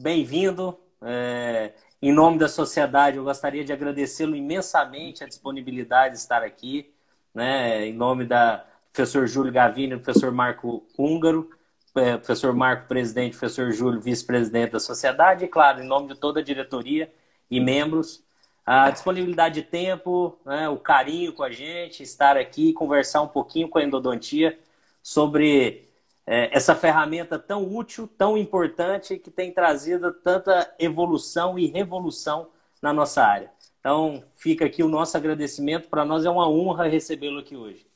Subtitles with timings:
[0.00, 0.78] bem-vindo.
[1.02, 6.92] É, em nome da sociedade, eu gostaria de agradecê-lo imensamente a disponibilidade de estar aqui,
[7.34, 7.84] né?
[7.86, 11.50] Em nome da professor Júlio Gavini, professor Marco Húngaro,
[11.96, 16.38] é, professor Marco, presidente, professor Júlio, vice-presidente da sociedade, e, claro, em nome de toda
[16.38, 17.12] a diretoria
[17.50, 18.22] e membros,
[18.64, 23.68] a disponibilidade de tempo, né, o carinho com a gente, estar aqui, conversar um pouquinho
[23.68, 24.58] com a endodontia
[25.02, 25.87] sobre
[26.30, 32.50] é, essa ferramenta tão útil, tão importante, que tem trazido tanta evolução e revolução
[32.82, 33.50] na nossa área.
[33.80, 35.88] Então, fica aqui o nosso agradecimento.
[35.88, 37.86] Para nós é uma honra recebê-lo aqui hoje.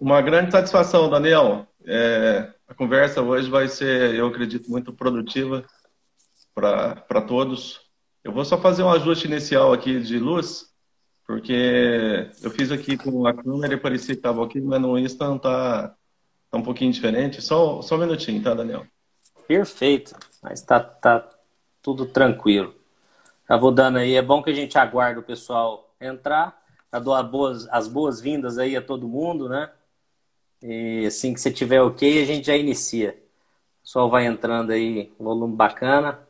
[0.00, 1.66] Uma grande satisfação, Daniel.
[1.84, 5.64] É, a conversa hoje vai ser, eu acredito, muito produtiva
[6.54, 7.80] para todos.
[8.22, 10.72] Eu vou só fazer um ajuste inicial aqui de luz,
[11.26, 15.34] porque eu fiz aqui com a câmera e parecia que estava aqui, mas no Insta
[15.34, 15.96] está tá
[16.56, 17.42] um pouquinho diferente.
[17.42, 18.86] Só, só um minutinho, tá, Daniel?
[19.46, 21.28] Perfeito, mas tá, tá
[21.82, 22.74] tudo tranquilo.
[23.48, 26.62] Já vou dando aí, é bom que a gente aguarde o pessoal entrar.
[26.92, 29.70] Já dou as boas, as boas-vindas aí a todo mundo, né?
[30.62, 33.10] E assim que você tiver ok, a gente já inicia.
[33.80, 36.26] O pessoal vai entrando aí, volume bacana.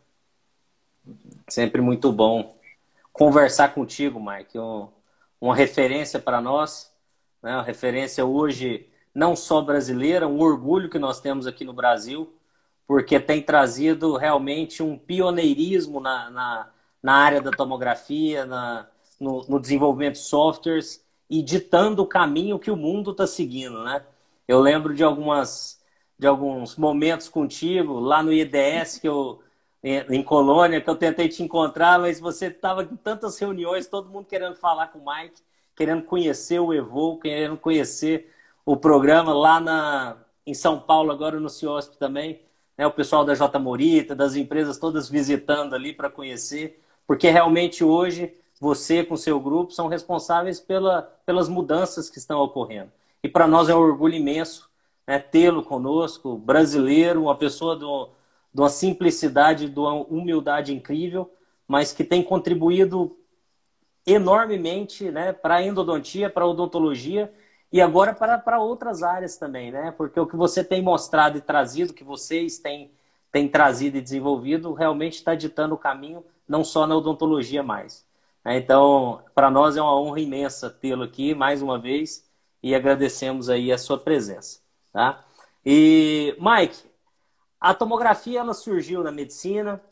[1.48, 2.55] Sempre muito bom
[3.14, 4.59] conversar contigo, Mike.
[4.59, 4.88] Um,
[5.41, 6.92] uma referência para nós,
[7.42, 7.55] né?
[7.55, 12.33] uma referência hoje não só brasileira, um orgulho que nós temos aqui no Brasil,
[12.87, 16.71] porque tem trazido realmente um pioneirismo na, na,
[17.03, 18.89] na área da tomografia, na,
[19.21, 24.05] no, no desenvolvimento de softwares e ditando o caminho que o mundo está seguindo, né?
[24.47, 25.83] Eu lembro de algumas
[26.17, 29.43] de alguns momentos contigo lá no IDS que eu
[29.83, 34.27] em Colônia que eu tentei te encontrar, mas você estava em tantas reuniões, todo mundo
[34.27, 35.43] querendo falar com o Mike,
[35.77, 38.34] querendo conhecer o Evo, querendo conhecer
[38.65, 42.41] o programa lá na em São Paulo agora no CIOSP também,
[42.77, 42.87] né?
[42.87, 48.34] O pessoal da J Morita, das empresas todas visitando ali para conhecer, porque realmente hoje
[48.61, 52.91] você com seu grupo são responsáveis pela, pelas mudanças que estão ocorrendo.
[53.22, 54.71] E para nós é um orgulho imenso
[55.06, 58.11] né, tê-lo conosco, brasileiro, uma pessoa do,
[58.53, 61.31] de uma simplicidade, de uma humildade incrível,
[61.67, 63.17] mas que tem contribuído
[64.06, 67.33] enormemente né, para a endodontia, para a odontologia
[67.75, 69.93] e agora para, para outras áreas também, né?
[69.99, 72.93] Porque o que você tem mostrado e trazido, que vocês têm,
[73.33, 78.07] têm trazido e desenvolvido, realmente está ditando o caminho, não só na odontologia mais.
[78.47, 82.25] Então, para nós é uma honra imensa tê-lo aqui mais uma vez
[82.62, 84.61] e agradecemos aí a sua presença,
[84.93, 85.25] tá?
[85.67, 86.79] E Mike,
[87.61, 89.83] a tomografia ela surgiu na medicina,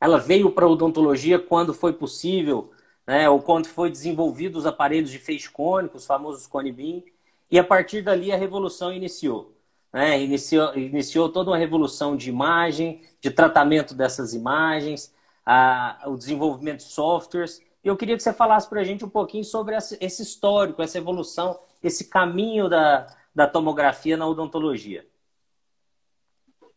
[0.00, 2.71] ela veio para a odontologia quando foi possível,
[3.06, 7.02] né, ou quando foi desenvolvido os aparelhos de feixe cônico, os famosos cone beam,
[7.50, 9.54] e a partir dali a revolução iniciou.
[9.92, 10.22] Né?
[10.22, 15.12] Iniciou, iniciou toda uma revolução de imagem, de tratamento dessas imagens,
[15.44, 17.60] a, o desenvolvimento de softwares.
[17.84, 20.98] E eu queria que você falasse para a gente um pouquinho sobre esse histórico, essa
[20.98, 25.04] evolução esse caminho da, da tomografia na odontologia?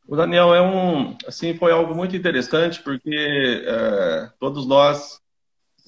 [0.08, 5.20] O Daniel é um, assim, foi algo muito interessante porque é, todos nós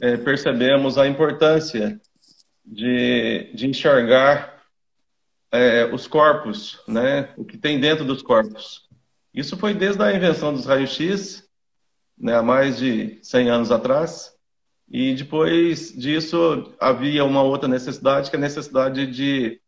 [0.01, 1.99] é, percebemos a importância
[2.65, 4.61] de, de enxergar
[5.51, 8.87] é, os corpos, né, o que tem dentro dos corpos.
[9.33, 11.47] Isso foi desde a invenção dos raios-x,
[12.17, 14.33] né, há mais de 100 anos atrás,
[14.89, 19.59] e depois disso havia uma outra necessidade, que é a necessidade de,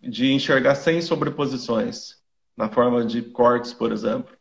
[0.00, 2.16] de enxergar sem sobreposições,
[2.56, 4.36] na forma de cortes, por exemplo.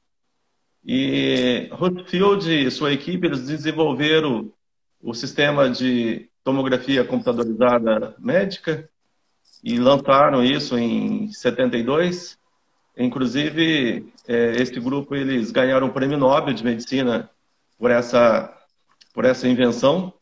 [0.83, 4.53] E Rutfield e sua equipe eles desenvolveram
[5.01, 8.89] o sistema de tomografia computadorizada médica
[9.63, 12.37] e lançaram isso em 72.
[12.97, 17.29] Inclusive, é, esse grupo eles ganharam o prêmio Nobel de medicina
[17.77, 18.53] por essa
[19.13, 20.13] por essa invenção.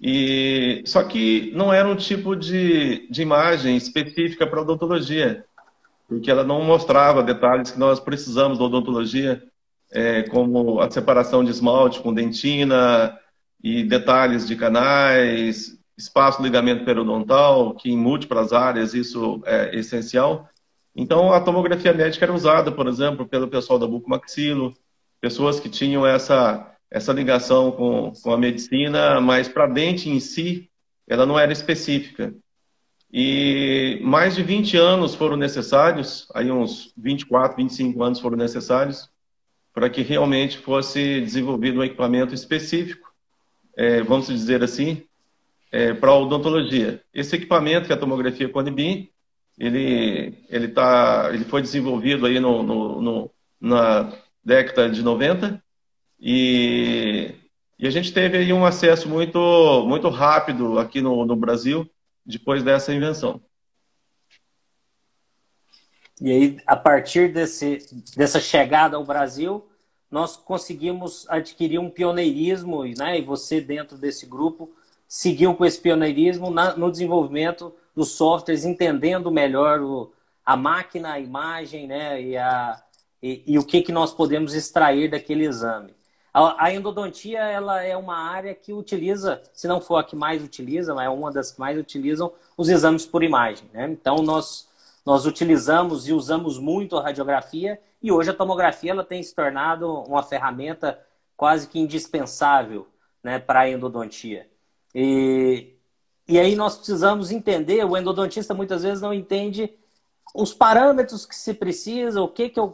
[0.00, 5.44] E só que não era um tipo de, de imagem específica para odontologia,
[6.06, 9.42] porque ela não mostrava detalhes que nós precisamos da odontologia,
[9.90, 13.18] é, como a separação de esmalte com dentina
[13.62, 20.48] e detalhes de canais, espaço ligamento periodontal, que em múltiplas áreas isso é essencial.
[20.94, 24.74] Então, a tomografia médica era usada, por exemplo, pelo pessoal da bucomaxilo,
[25.20, 30.70] pessoas que tinham essa essa ligação com, com a medicina, mas para dente em si,
[31.06, 32.34] ela não era específica.
[33.12, 39.08] E mais de 20 anos foram necessários, aí uns 24, 25 anos foram necessários,
[39.72, 43.07] para que realmente fosse desenvolvido um equipamento específico,
[43.78, 45.04] é, vamos dizer assim,
[45.70, 47.00] é, para odontologia.
[47.14, 49.08] Esse equipamento, que é a tomografia Conibin,
[49.56, 53.30] ele, ele, tá, ele foi desenvolvido aí no, no, no
[53.60, 54.12] na,
[54.44, 55.62] década de 90
[56.20, 57.34] e,
[57.78, 61.88] e a gente teve aí um acesso muito, muito rápido aqui no, no Brasil
[62.26, 63.40] depois dessa invenção.
[66.20, 67.78] E aí, a partir desse,
[68.16, 69.67] dessa chegada ao Brasil,
[70.10, 73.18] nós conseguimos adquirir um pioneirismo, né?
[73.18, 74.70] e você, dentro desse grupo,
[75.06, 80.12] seguiu com esse pioneirismo na, no desenvolvimento dos softwares, entendendo melhor o,
[80.44, 82.22] a máquina, a imagem, né?
[82.22, 82.82] e, a,
[83.22, 85.94] e, e, o que, que nós podemos extrair daquele exame.
[86.32, 90.42] A, a, endodontia ela é uma área que utiliza, se não for a que mais
[90.42, 93.68] utiliza, mas é uma das que mais utilizam, os exames por imagem.
[93.72, 93.88] Né?
[93.90, 94.67] Então, nós
[95.08, 99.90] nós utilizamos e usamos muito a radiografia e hoje a tomografia ela tem se tornado
[100.02, 101.00] uma ferramenta
[101.34, 102.86] quase que indispensável
[103.24, 104.46] né, para a endodontia.
[104.94, 105.72] E,
[106.28, 109.72] e aí nós precisamos entender, o endodontista muitas vezes não entende
[110.34, 112.68] os parâmetros que se precisa, o que que eu,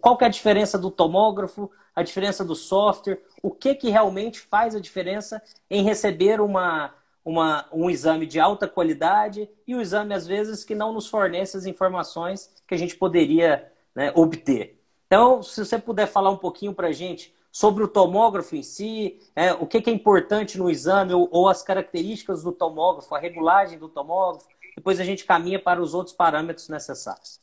[0.00, 4.38] qual que é a diferença do tomógrafo, a diferença do software, o que que realmente
[4.38, 6.94] faz a diferença em receber uma,
[7.24, 11.06] uma, um exame de alta qualidade e o um exame, às vezes, que não nos
[11.06, 14.80] fornece as informações que a gente poderia né, obter.
[15.06, 19.20] Então, se você puder falar um pouquinho para a gente sobre o tomógrafo em si,
[19.36, 23.18] é, o que, que, é importante no exame ou, ou, as características do tomógrafo, a
[23.18, 27.38] regulagem do tomógrafo, depois a gente caminha para os outros parâmetros necessários.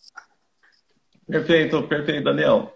[1.28, 2.74] Perfeito, perfeito, Daniel.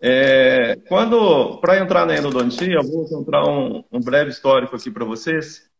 [0.00, 5.04] É, quando, para entrar na endodontia, eu vou contar um, um breve histórico aqui para
[5.04, 5.70] vocês.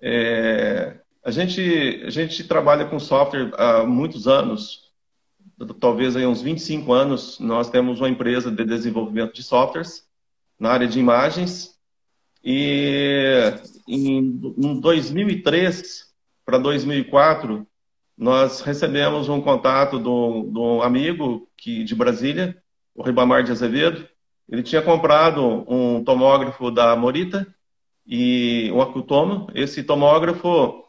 [0.00, 4.90] É, a, gente, a gente trabalha com software há muitos anos,
[5.80, 7.38] talvez aí uns 25 anos.
[7.40, 10.06] Nós temos uma empresa de desenvolvimento de softwares
[10.58, 11.76] na área de imagens.
[12.44, 13.52] E
[13.86, 16.06] em, em 2003
[16.44, 17.66] para 2004,
[18.16, 22.56] nós recebemos um contato de um amigo que, de Brasília,
[22.94, 24.08] o Ribamar de Azevedo.
[24.48, 27.46] Ele tinha comprado um tomógrafo da Morita
[28.08, 29.48] e um acutomo.
[29.54, 30.82] Esse tomógrafo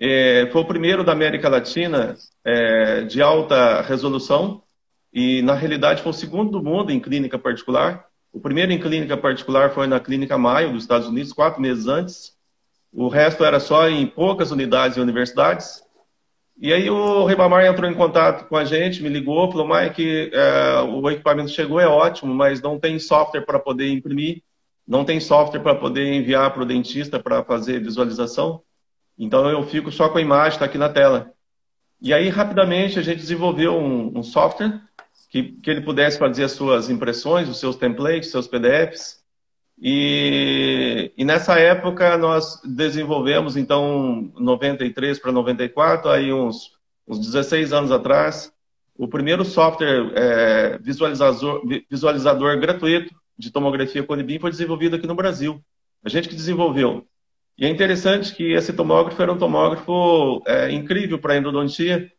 [0.00, 4.62] é, foi o primeiro da América Latina é, de alta resolução
[5.12, 8.04] e, na realidade, foi o segundo do mundo em clínica particular.
[8.32, 12.34] O primeiro em clínica particular foi na Clínica Mayo, dos Estados Unidos, quatro meses antes.
[12.92, 15.82] O resto era só em poucas unidades e universidades.
[16.58, 20.80] E aí o Ribamar entrou em contato com a gente, me ligou, falou, Mike, é,
[20.80, 24.42] o equipamento chegou, é ótimo, mas não tem software para poder imprimir
[24.86, 28.62] não tem software para poder enviar para o dentista para fazer visualização.
[29.18, 31.32] Então eu fico só com a imagem, está aqui na tela.
[32.00, 34.80] E aí, rapidamente, a gente desenvolveu um, um software
[35.30, 39.24] que, que, ele pudesse fazer as suas impressões, os seus templates, seus PDFs.
[39.80, 46.72] E, e nessa época nós desenvolvemos, então, 93 para 94, aí uns,
[47.08, 48.52] uns 16 anos atrás,
[48.96, 55.62] o primeiro software é, visualizador, visualizador gratuito de tomografia Conibim foi desenvolvido aqui no Brasil.
[56.04, 57.06] A gente que desenvolveu.
[57.58, 62.12] E é interessante que esse tomógrafo era um tomógrafo é, incrível para endodontia,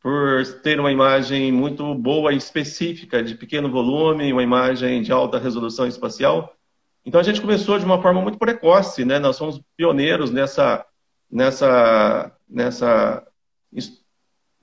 [0.00, 5.38] por ter uma imagem muito boa e específica, de pequeno volume, uma imagem de alta
[5.38, 6.56] resolução espacial.
[7.04, 9.18] Então a gente começou de uma forma muito precoce, né?
[9.18, 10.84] Nós somos pioneiros nessa,
[11.30, 13.26] nessa, nessa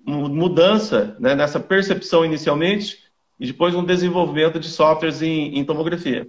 [0.05, 1.35] mudança, né?
[1.35, 3.03] nessa percepção inicialmente,
[3.39, 6.25] e depois um desenvolvimento de softwares em, em tomografia.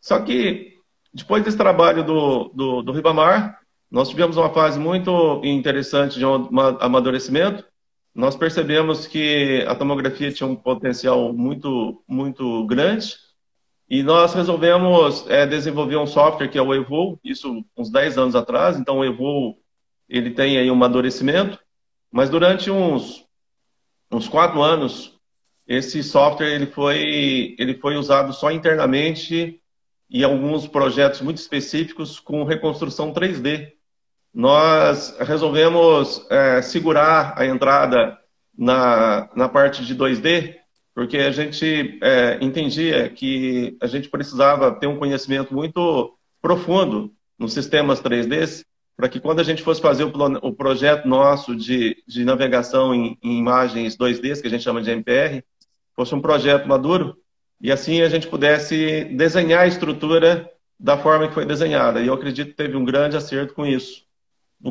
[0.00, 0.78] Só que,
[1.12, 6.24] depois desse trabalho do, do, do Ribamar, nós tivemos uma fase muito interessante de
[6.80, 7.64] amadurecimento.
[8.14, 13.16] Nós percebemos que a tomografia tinha um potencial muito, muito grande
[13.88, 18.36] e nós resolvemos é, desenvolver um software que é o Evo, isso uns 10 anos
[18.36, 18.78] atrás.
[18.78, 19.58] Então, o Evo
[20.08, 21.58] ele tem aí um amadurecimento,
[22.10, 23.24] mas durante uns,
[24.10, 25.19] uns quatro anos
[25.70, 29.62] esse software ele foi, ele foi usado só internamente
[30.10, 33.70] e alguns projetos muito específicos com reconstrução 3D.
[34.34, 38.18] Nós resolvemos é, segurar a entrada
[38.58, 40.56] na, na parte de 2D,
[40.92, 47.52] porque a gente é, entendia que a gente precisava ter um conhecimento muito profundo nos
[47.52, 48.64] sistemas 3D,
[48.96, 50.12] para que quando a gente fosse fazer o,
[50.42, 54.90] o projeto nosso de, de navegação em, em imagens 2D, que a gente chama de
[54.90, 55.44] MPR,
[56.00, 57.14] fosse um projeto maduro
[57.60, 62.00] e assim a gente pudesse desenhar a estrutura da forma que foi desenhada.
[62.00, 64.02] E eu acredito que teve um grande acerto com isso.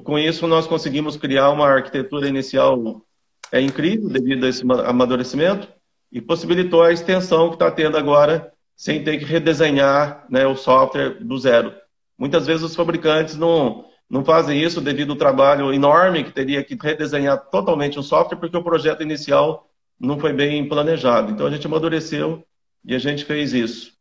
[0.03, 3.05] Com isso, nós conseguimos criar uma arquitetura inicial
[3.51, 5.67] é incrível devido a esse amadurecimento
[6.11, 11.23] e possibilitou a extensão que está tendo agora sem ter que redesenhar né, o software
[11.23, 11.75] do zero.
[12.17, 16.75] Muitas vezes os fabricantes não, não fazem isso devido ao trabalho enorme que teria que
[16.75, 19.68] redesenhar totalmente o software, porque o projeto inicial
[19.99, 21.31] não foi bem planejado.
[21.31, 22.43] Então a gente amadureceu
[22.85, 23.93] e a gente fez isso.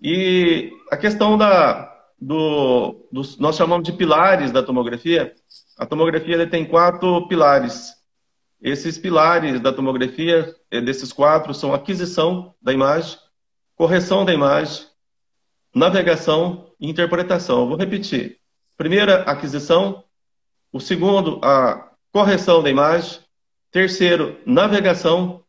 [0.00, 5.34] E a questão da, do, do, nós chamamos de pilares da tomografia.
[5.78, 7.92] A tomografia tem quatro pilares.
[8.60, 13.18] Esses pilares da tomografia, eh, desses quatro, são aquisição da imagem,
[13.76, 14.86] correção da imagem,
[15.74, 17.68] navegação e interpretação.
[17.68, 18.38] Vou repetir.
[18.76, 20.04] Primeira, aquisição.
[20.72, 23.20] O segundo, a correção da imagem.
[23.74, 25.42] Terceiro, navegação.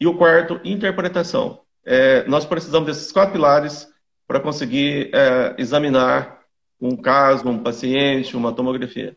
[0.00, 1.60] E o quarto, interpretação.
[1.86, 3.88] É, nós precisamos desses quatro pilares
[4.26, 6.40] para conseguir é, examinar
[6.80, 9.16] um caso, um paciente, uma tomografia.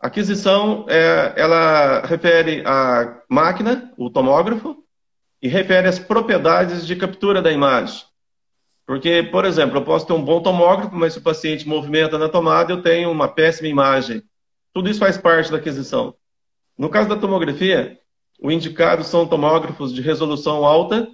[0.00, 4.82] Aquisição, é, ela refere à máquina, o tomógrafo,
[5.42, 8.06] e refere às propriedades de captura da imagem.
[8.86, 12.30] Porque, por exemplo, eu posso ter um bom tomógrafo, mas se o paciente movimenta na
[12.30, 14.22] tomada, eu tenho uma péssima imagem.
[14.72, 16.14] Tudo isso faz parte da aquisição.
[16.76, 17.98] No caso da tomografia,
[18.40, 21.08] o indicado são tomógrafos de resolução alta.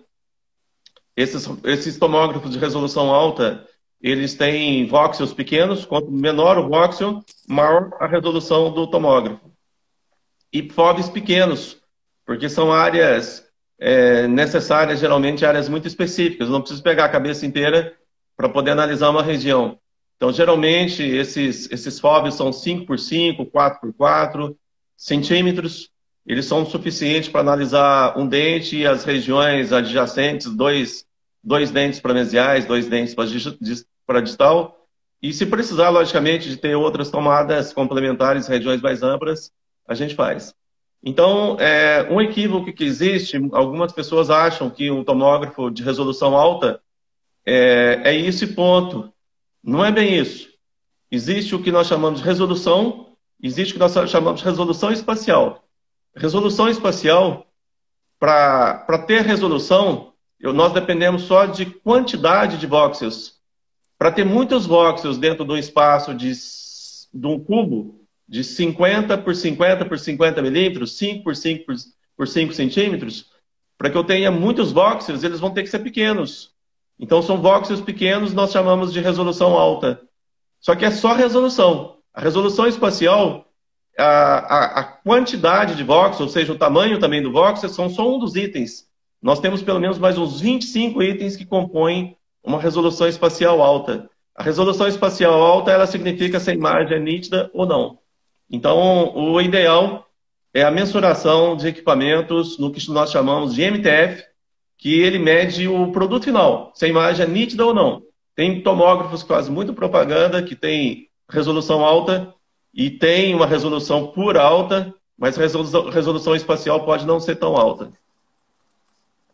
[1.17, 3.67] Esses, esses tomógrafos de resolução alta,
[4.01, 5.85] eles têm voxels pequenos.
[5.85, 9.53] Quanto menor o voxel, maior a resolução do tomógrafo.
[10.53, 11.81] E FOVs pequenos,
[12.27, 13.47] porque são áreas
[13.79, 16.49] é, necessárias, geralmente áreas muito específicas.
[16.49, 17.97] Não preciso pegar a cabeça inteira
[18.37, 19.79] para poder analisar uma região.
[20.17, 22.01] Então, geralmente, esses, esses
[22.35, 24.57] são 5 por 5, 4 por 4
[24.97, 25.91] centímetros.
[26.27, 31.05] Eles são suficientes para analisar um dente e as regiões adjacentes, dois,
[31.43, 33.15] dois dentes mesiais, dois dentes
[34.07, 34.87] para distal.
[35.21, 39.53] E se precisar, logicamente, de ter outras tomadas complementares, regiões mais amplas,
[39.87, 40.55] a gente faz.
[41.05, 46.81] Então, é, um equívoco que existe, algumas pessoas acham que um tomógrafo de resolução alta
[47.45, 49.13] é, é ponto.
[49.63, 50.49] Não é bem isso.
[51.11, 53.12] Existe o que nós chamamos de resolução,
[53.43, 55.65] existe o que nós chamamos de resolução espacial.
[56.15, 57.47] Resolução espacial,
[58.19, 63.41] para ter resolução, eu, nós dependemos só de quantidade de voxels.
[63.99, 69.35] Para ter muitos voxels dentro de um espaço de, de um cubo, de 50 por
[69.35, 71.75] 50 por 50 milímetros, 5 por 5 por,
[72.17, 73.31] por 5 centímetros,
[73.77, 76.53] para que eu tenha muitos voxels, eles vão ter que ser pequenos.
[76.99, 80.01] Então, são voxels pequenos, nós chamamos de resolução alta.
[80.61, 81.99] Só que é só resolução.
[82.15, 83.47] A resolução espacial,
[83.99, 88.09] a, a, a quantidade de voxels, ou seja, o tamanho também do voxel, são só
[88.15, 88.87] um dos itens.
[89.21, 94.11] Nós temos pelo menos mais uns 25 itens que compõem uma resolução espacial alta.
[94.35, 97.99] A resolução espacial alta, ela significa se a imagem é nítida ou não.
[98.51, 100.07] Então, o ideal
[100.53, 104.25] é a mensuração de equipamentos no que nós chamamos de MTF,
[104.77, 108.03] que ele mede o produto final, se a imagem é nítida ou não.
[108.35, 112.35] Tem tomógrafos que fazem muito propaganda, que tem resolução alta
[112.75, 117.91] e tem uma resolução pura alta, mas resolução, resolução espacial pode não ser tão alta.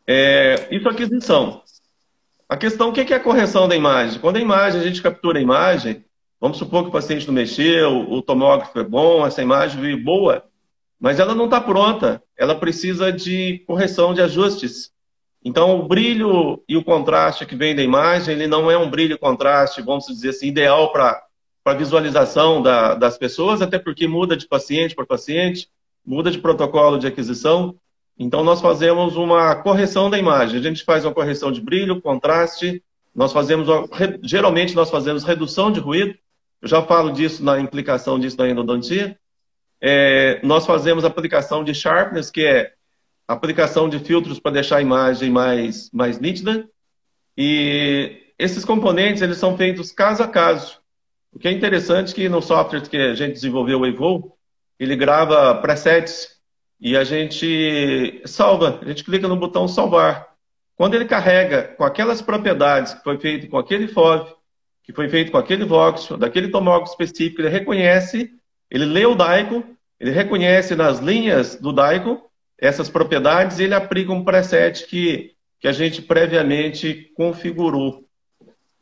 [0.07, 1.63] É, isso é aquisição.
[2.49, 4.21] A questão, o que é a correção da imagem?
[4.21, 6.05] Quando a imagem, a gente captura a imagem,
[6.41, 10.45] Vamos supor que o paciente não mexeu, o tomógrafo é bom, essa imagem veio boa,
[10.99, 12.23] mas ela não está pronta.
[12.37, 14.93] Ela precisa de correção de ajustes.
[15.45, 19.15] Então, o brilho e o contraste que vem da imagem, ele não é um brilho
[19.15, 21.21] e contraste, vamos dizer assim, ideal para
[21.65, 25.69] a visualização da, das pessoas, até porque muda de paciente para paciente,
[26.05, 27.77] muda de protocolo de aquisição.
[28.19, 30.59] Então, nós fazemos uma correção da imagem.
[30.59, 32.83] A gente faz uma correção de brilho, contraste,
[33.15, 33.69] nós fazemos,
[34.23, 36.17] geralmente nós fazemos redução de ruído,
[36.61, 39.19] eu já falo disso na implicação disso na endodontia.
[39.81, 42.73] É, nós fazemos aplicação de sharpness, que é
[43.27, 46.69] aplicação de filtros para deixar a imagem mais, mais nítida.
[47.37, 50.81] E esses componentes eles são feitos caso a caso.
[51.33, 54.37] O que é interessante é que no software que a gente desenvolveu, o Evo,
[54.79, 56.39] ele grava presets
[56.81, 58.79] e a gente salva.
[58.83, 60.29] A gente clica no botão salvar.
[60.77, 64.33] Quando ele carrega com aquelas propriedades que foi feito com aquele FOV,
[64.85, 68.31] que foi feito com aquele voxel, daquele tomógrafo específico, ele reconhece,
[68.71, 69.65] ele lê o DAICO,
[69.99, 72.23] ele reconhece nas linhas do DAICO
[72.57, 78.05] essas propriedades e ele aplica um preset que, que a gente previamente configurou.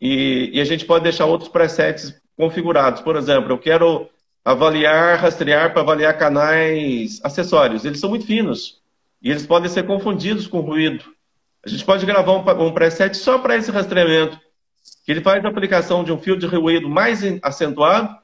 [0.01, 3.01] E, e a gente pode deixar outros presets configurados.
[3.01, 4.09] Por exemplo, eu quero
[4.45, 7.85] avaliar, rastrear para avaliar canais acessórios.
[7.85, 8.81] Eles são muito finos
[9.21, 11.05] e eles podem ser confundidos com ruído.
[11.65, 14.39] A gente pode gravar um, um preset só para esse rastreamento
[15.05, 18.17] que ele faz a aplicação de um filtro de ruído mais acentuado,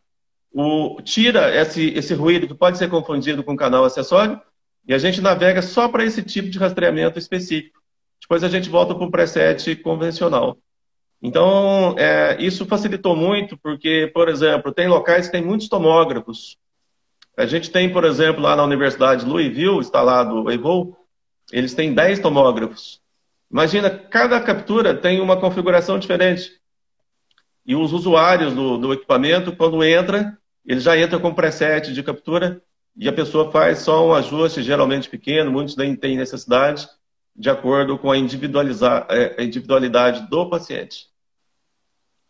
[0.53, 4.41] o, tira esse, esse ruído que pode ser confundido com canal acessório,
[4.87, 7.81] e a gente navega só para esse tipo de rastreamento específico.
[8.21, 10.59] Depois a gente volta para o preset convencional.
[11.23, 16.59] Então, é, isso facilitou muito, porque, por exemplo, tem locais que tem muitos tomógrafos.
[17.37, 20.97] A gente tem, por exemplo, lá na Universidade Louisville, instalado o Evo,
[21.53, 23.01] eles têm 10 tomógrafos.
[23.49, 26.51] Imagina, cada captura tem uma configuração diferente.
[27.65, 30.37] E os usuários do, do equipamento, quando entra,
[30.67, 32.61] ele já entra com preset de captura
[32.97, 36.89] e a pessoa faz só um ajuste, geralmente pequeno, muitos nem têm necessidade,
[37.35, 41.12] de acordo com a, é, a individualidade do paciente.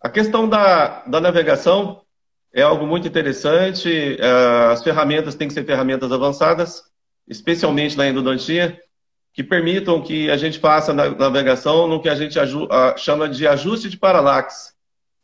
[0.02, 2.02] A questão da, da navegação
[2.52, 4.16] é algo muito interessante.
[4.20, 6.82] É, as ferramentas têm que ser ferramentas avançadas,
[7.28, 8.80] especialmente na endodontia,
[9.32, 12.36] que permitam que a gente faça na navegação no que a gente
[12.98, 14.72] chama de ajuste de paralaxe.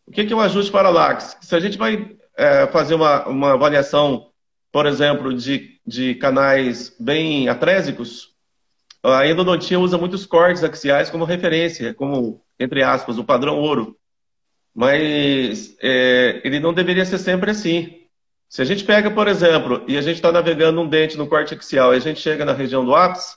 [0.06, 1.36] O que é o ajuste de paralaxe?
[1.42, 4.30] Se a gente vai é, fazer uma, uma avaliação,
[4.72, 8.28] por exemplo, de, de canais bem atrésicos,
[9.02, 13.96] a endodontia usa muitos cortes axiais como referência, como, entre aspas, o padrão ouro.
[14.78, 18.04] Mas é, ele não deveria ser sempre assim.
[18.48, 21.52] Se a gente pega, por exemplo, e a gente está navegando um dente no corte
[21.52, 23.34] axial e a gente chega na região do ápice,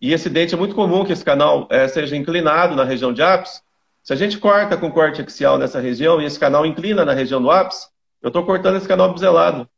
[0.00, 3.20] e esse dente é muito comum que esse canal é, seja inclinado na região de
[3.20, 3.60] ápice,
[4.02, 7.42] se a gente corta com corte axial nessa região e esse canal inclina na região
[7.42, 7.86] do ápice,
[8.22, 9.68] eu estou cortando esse canal biselado.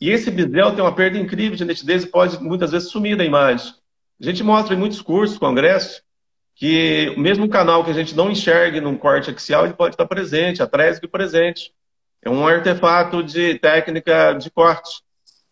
[0.00, 3.24] E esse bisel tem uma perda incrível de nitidez e pode muitas vezes sumir da
[3.24, 3.74] imagem.
[4.18, 6.02] A gente mostra em muitos cursos, congressos,
[6.62, 10.62] que mesmo canal que a gente não enxergue num corte axial, ele pode estar presente,
[10.62, 11.72] atrésico e presente.
[12.24, 15.02] É um artefato de técnica de corte.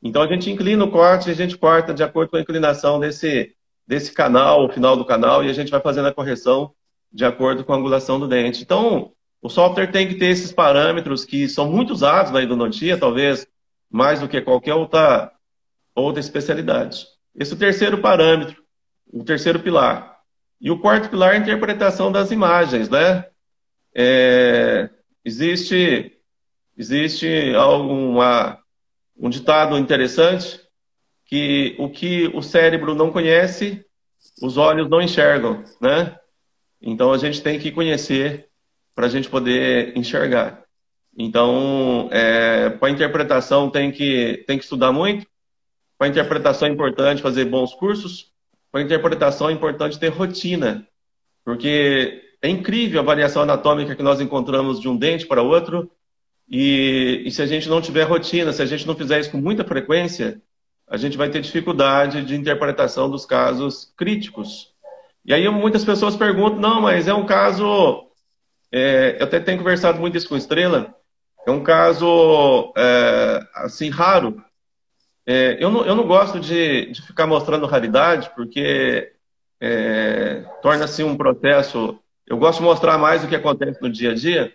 [0.00, 3.00] Então a gente inclina o corte e a gente corta de acordo com a inclinação
[3.00, 6.72] desse, desse canal, o final do canal, e a gente vai fazendo a correção
[7.12, 8.62] de acordo com a angulação do dente.
[8.62, 9.10] Então,
[9.42, 13.48] o software tem que ter esses parâmetros que são muito usados na endodontia, talvez
[13.90, 15.32] mais do que qualquer outra,
[15.92, 17.04] outra especialidade.
[17.34, 18.62] Esse é terceiro parâmetro,
[19.12, 20.09] o terceiro pilar.
[20.60, 23.26] E o quarto pilar é a interpretação das imagens, né?
[23.94, 24.90] É,
[25.24, 26.16] existe
[26.76, 28.58] existe alguma,
[29.18, 30.60] um ditado interessante
[31.26, 33.84] que o que o cérebro não conhece,
[34.42, 36.18] os olhos não enxergam, né?
[36.80, 38.48] Então a gente tem que conhecer
[38.94, 40.64] para a gente poder enxergar.
[41.16, 45.26] Então, é, para a interpretação tem que, tem que estudar muito.
[45.98, 48.29] Para interpretação é importante fazer bons cursos.
[48.70, 50.86] Para interpretação é importante ter rotina,
[51.44, 55.90] porque é incrível a variação anatômica que nós encontramos de um dente para outro.
[56.48, 59.38] E, e se a gente não tiver rotina, se a gente não fizer isso com
[59.38, 60.40] muita frequência,
[60.88, 64.74] a gente vai ter dificuldade de interpretação dos casos críticos.
[65.24, 68.08] E aí muitas pessoas perguntam, não, mas é um caso.
[68.72, 70.94] É, eu até tenho conversado muito isso com Estrela.
[71.46, 74.42] É um caso é, assim raro.
[75.32, 79.12] É, eu, não, eu não gosto de, de ficar mostrando raridade, porque
[79.60, 81.96] é, torna-se um processo.
[82.26, 84.52] Eu gosto de mostrar mais o que acontece no dia a dia,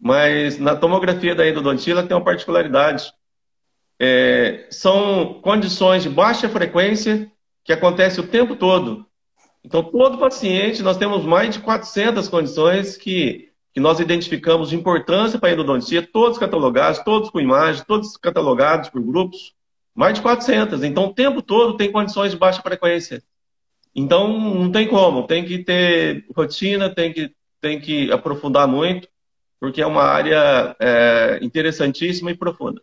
[0.00, 3.12] mas na tomografia da endodontia tem uma particularidade.
[3.98, 7.28] É, são condições de baixa frequência
[7.64, 9.04] que acontece o tempo todo.
[9.64, 15.40] Então, todo paciente, nós temos mais de 400 condições que, que nós identificamos de importância
[15.40, 19.52] para a endodontia, todos catalogados, todos com imagem, todos catalogados por grupos,
[19.94, 20.82] mais de 400.
[20.82, 23.22] Então, o tempo todo tem condições de baixa frequência.
[23.94, 29.08] Então, não tem como, tem que ter rotina, tem que, tem que aprofundar muito,
[29.60, 32.82] porque é uma área é, interessantíssima e profunda.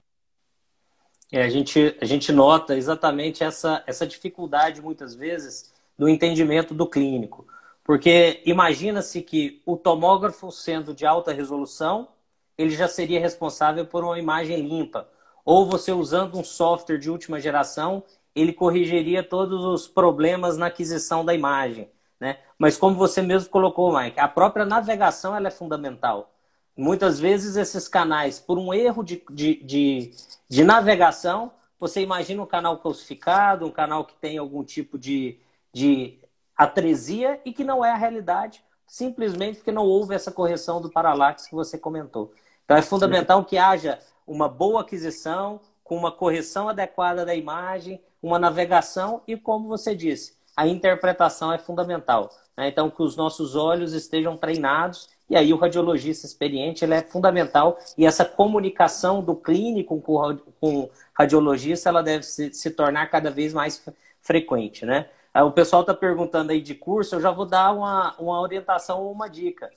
[1.32, 6.88] É, a, gente, a gente nota exatamente essa, essa dificuldade, muitas vezes, do entendimento do
[6.88, 7.48] clínico.
[7.84, 12.10] Porque imagina-se que o tomógrafo, sendo de alta resolução,
[12.58, 15.10] ele já seria responsável por uma imagem limpa.
[15.46, 18.04] Ou você usando um software de última geração,
[18.36, 21.90] ele corrigiria todos os problemas na aquisição da imagem.
[22.20, 22.38] Né?
[22.58, 26.32] Mas como você mesmo colocou, Mike, a própria navegação ela é fundamental.
[26.78, 30.12] Muitas vezes esses canais, por um erro de, de, de,
[30.48, 35.40] de navegação, você imagina um canal calcificado, um canal que tem algum tipo de,
[35.74, 36.20] de
[36.56, 41.50] atresia e que não é a realidade, simplesmente porque não houve essa correção do paralaxe
[41.50, 42.32] que você comentou.
[42.64, 43.98] Então é fundamental que haja
[44.32, 50.38] uma boa aquisição, com uma correção adequada da imagem, uma navegação e, como você disse,
[50.56, 52.30] a interpretação é fundamental.
[52.56, 52.70] Né?
[52.70, 57.78] Então, que os nossos olhos estejam treinados e aí o radiologista experiente ele é fundamental
[57.98, 63.54] e essa comunicação do clínico com, o radiologista ela deve se, se tornar cada vez
[63.54, 63.84] mais
[64.22, 65.10] frequente, né?
[65.34, 69.12] O pessoal está perguntando aí de curso, eu já vou dar uma, uma orientação ou
[69.12, 69.70] uma dica.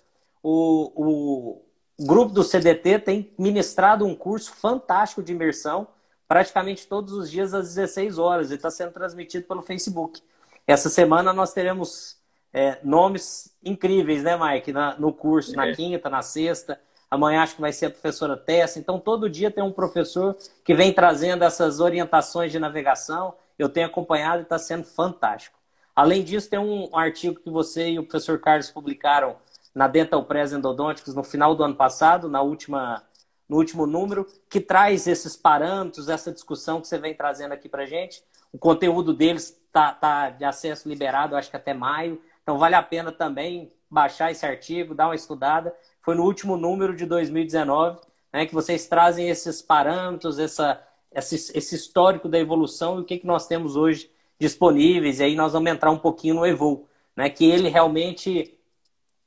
[0.42, 1.62] O, o
[1.98, 5.86] grupo do CDT tem ministrado um curso fantástico de imersão,
[6.26, 10.20] praticamente todos os dias às 16 horas, e está sendo transmitido pelo Facebook.
[10.66, 12.16] Essa semana nós teremos
[12.52, 14.72] é, nomes incríveis, né, Mike?
[14.72, 15.56] Na, no curso, é.
[15.56, 16.80] na quinta, na sexta.
[17.10, 18.78] Amanhã acho que vai ser a professora Tessa.
[18.78, 23.34] Então, todo dia tem um professor que vem trazendo essas orientações de navegação.
[23.58, 25.58] Eu tenho acompanhado e está sendo fantástico.
[25.94, 29.36] Além disso, tem um artigo que você e o professor Carlos publicaram
[29.74, 33.02] na Dental Press Endodontics no final do ano passado, na última,
[33.48, 37.84] no último número, que traz esses parâmetros, essa discussão que você vem trazendo aqui para
[37.84, 38.22] gente.
[38.52, 42.20] O conteúdo deles está tá de acesso liberado, acho que até maio.
[42.42, 45.74] Então vale a pena também baixar esse artigo, dar uma estudada.
[46.02, 47.98] Foi no último número de 2019
[48.32, 50.82] né, que vocês trazem esses parâmetros, essa,
[51.12, 54.10] esse, esse histórico da evolução e o que, que nós temos hoje
[54.40, 55.20] disponíveis.
[55.20, 58.58] E aí nós vamos entrar um pouquinho no Evol, né, que ele realmente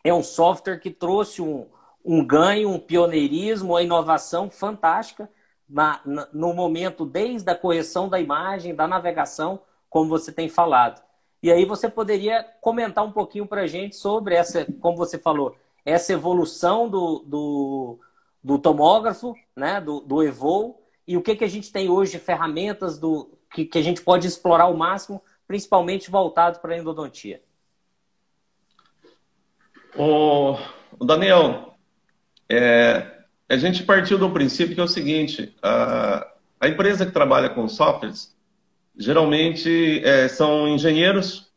[0.10, 1.68] é um software que trouxe um,
[2.04, 5.30] um ganho, um pioneirismo, uma inovação fantástica
[5.68, 11.02] na, na, no momento desde a correção da imagem, da navegação, como você tem falado.
[11.42, 15.56] E aí você poderia comentar um pouquinho para a gente sobre essa, como você falou,
[15.86, 18.00] essa evolução do, do,
[18.44, 22.20] do tomógrafo, né, do, do Evol, e o que, que a gente tem hoje de
[22.20, 27.42] ferramentas do, que, que a gente pode explorar ao máximo, principalmente voltado para a endodontia.
[29.96, 30.58] O
[31.06, 31.76] Daniel,
[32.50, 33.06] é,
[33.50, 36.28] a gente partiu do princípio que é o seguinte: a,
[36.60, 38.36] a empresa que trabalha com softwares
[38.98, 41.52] geralmente é, são engenheiros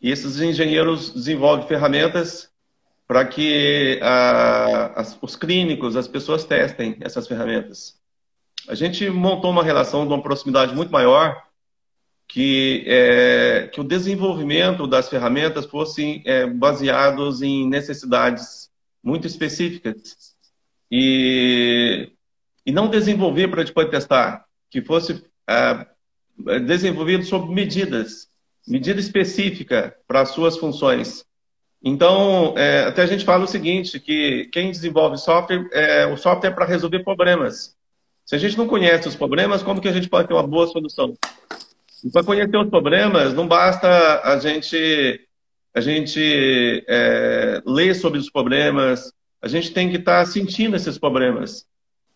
[0.00, 2.50] e esses engenheiros desenvolvem ferramentas
[3.06, 7.98] para que a, as, os clínicos, as pessoas testem essas ferramentas.
[8.68, 11.42] A gente montou uma relação de uma proximidade muito maior
[12.30, 18.70] que, é, que o desenvolvimento das ferramentas fossem é, baseados em necessidades
[19.02, 19.98] muito específicas
[20.88, 22.12] e,
[22.64, 25.86] e não desenvolver para depois testar, que fosse é,
[26.60, 28.28] desenvolvido sob medidas,
[28.66, 31.24] medida específica para as suas funções.
[31.82, 36.50] Então, é, até a gente fala o seguinte, que quem desenvolve software, é, o software
[36.50, 37.74] é para resolver problemas.
[38.24, 40.68] Se a gente não conhece os problemas, como que a gente pode ter uma boa
[40.68, 41.16] solução?
[42.04, 45.20] E para conhecer os problemas, não basta a gente,
[45.74, 50.98] a gente é, ler sobre os problemas, a gente tem que estar tá sentindo esses
[50.98, 51.66] problemas.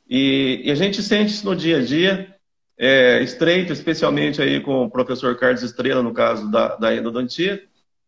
[0.08, 2.34] E, e, a gente sente isso no dia a dia,
[2.78, 7.62] é, estreito, especialmente aí com o professor Carlos Estrela, no caso da, da endodontia,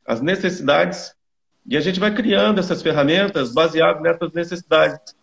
[0.04, 1.14] as necessidades,
[1.66, 5.14] e a gente vai criando essas ferramentas baseado nessas necessidades.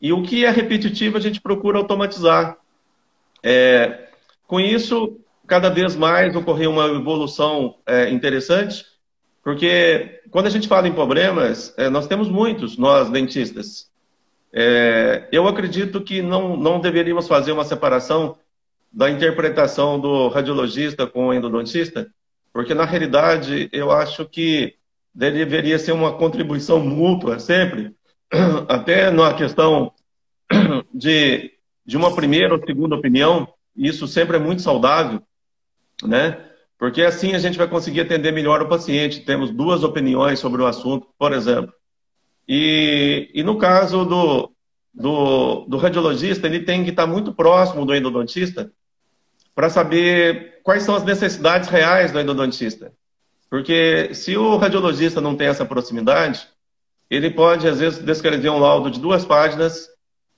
[0.00, 2.56] E o que é repetitivo a gente procura automatizar.
[3.42, 4.08] É,
[4.46, 5.18] com isso,
[5.50, 8.84] cada vez mais ocorreu uma evolução é, interessante,
[9.42, 13.90] porque quando a gente fala em problemas, é, nós temos muitos, nós dentistas.
[14.52, 18.38] É, eu acredito que não, não deveríamos fazer uma separação
[18.92, 22.06] da interpretação do radiologista com o endodontista,
[22.52, 24.76] porque na realidade eu acho que
[25.12, 27.92] deveria ser uma contribuição mútua sempre,
[28.68, 29.92] até na questão
[30.94, 31.50] de,
[31.84, 35.20] de uma primeira ou segunda opinião, isso sempre é muito saudável,
[36.02, 36.38] né?
[36.78, 39.20] Porque assim a gente vai conseguir atender melhor o paciente.
[39.20, 41.72] Temos duas opiniões sobre o assunto, por exemplo.
[42.48, 44.50] E, e no caso do,
[44.92, 48.72] do, do radiologista, ele tem que estar muito próximo do endodontista
[49.54, 52.92] para saber quais são as necessidades reais do endodontista.
[53.50, 56.48] Porque se o radiologista não tem essa proximidade,
[57.10, 59.88] ele pode, às vezes, descrever um laudo de duas páginas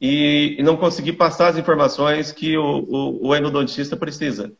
[0.00, 4.52] e, e não conseguir passar as informações que o, o, o endodontista precisa.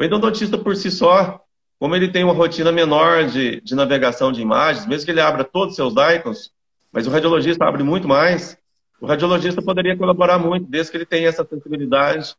[0.00, 1.44] O endodontista por si só,
[1.78, 5.44] como ele tem uma rotina menor de, de navegação de imagens, mesmo que ele abra
[5.44, 6.50] todos os seus DICONs,
[6.90, 8.56] mas o radiologista abre muito mais,
[8.98, 12.34] o radiologista poderia colaborar muito, desde que ele tenha essa sensibilidade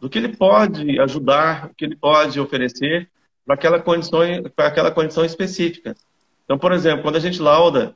[0.00, 3.10] do que ele pode ajudar, o que ele pode oferecer
[3.44, 4.20] para aquela condição,
[4.56, 5.94] aquela condição específica.
[6.46, 7.94] Então, por exemplo, quando a gente lauda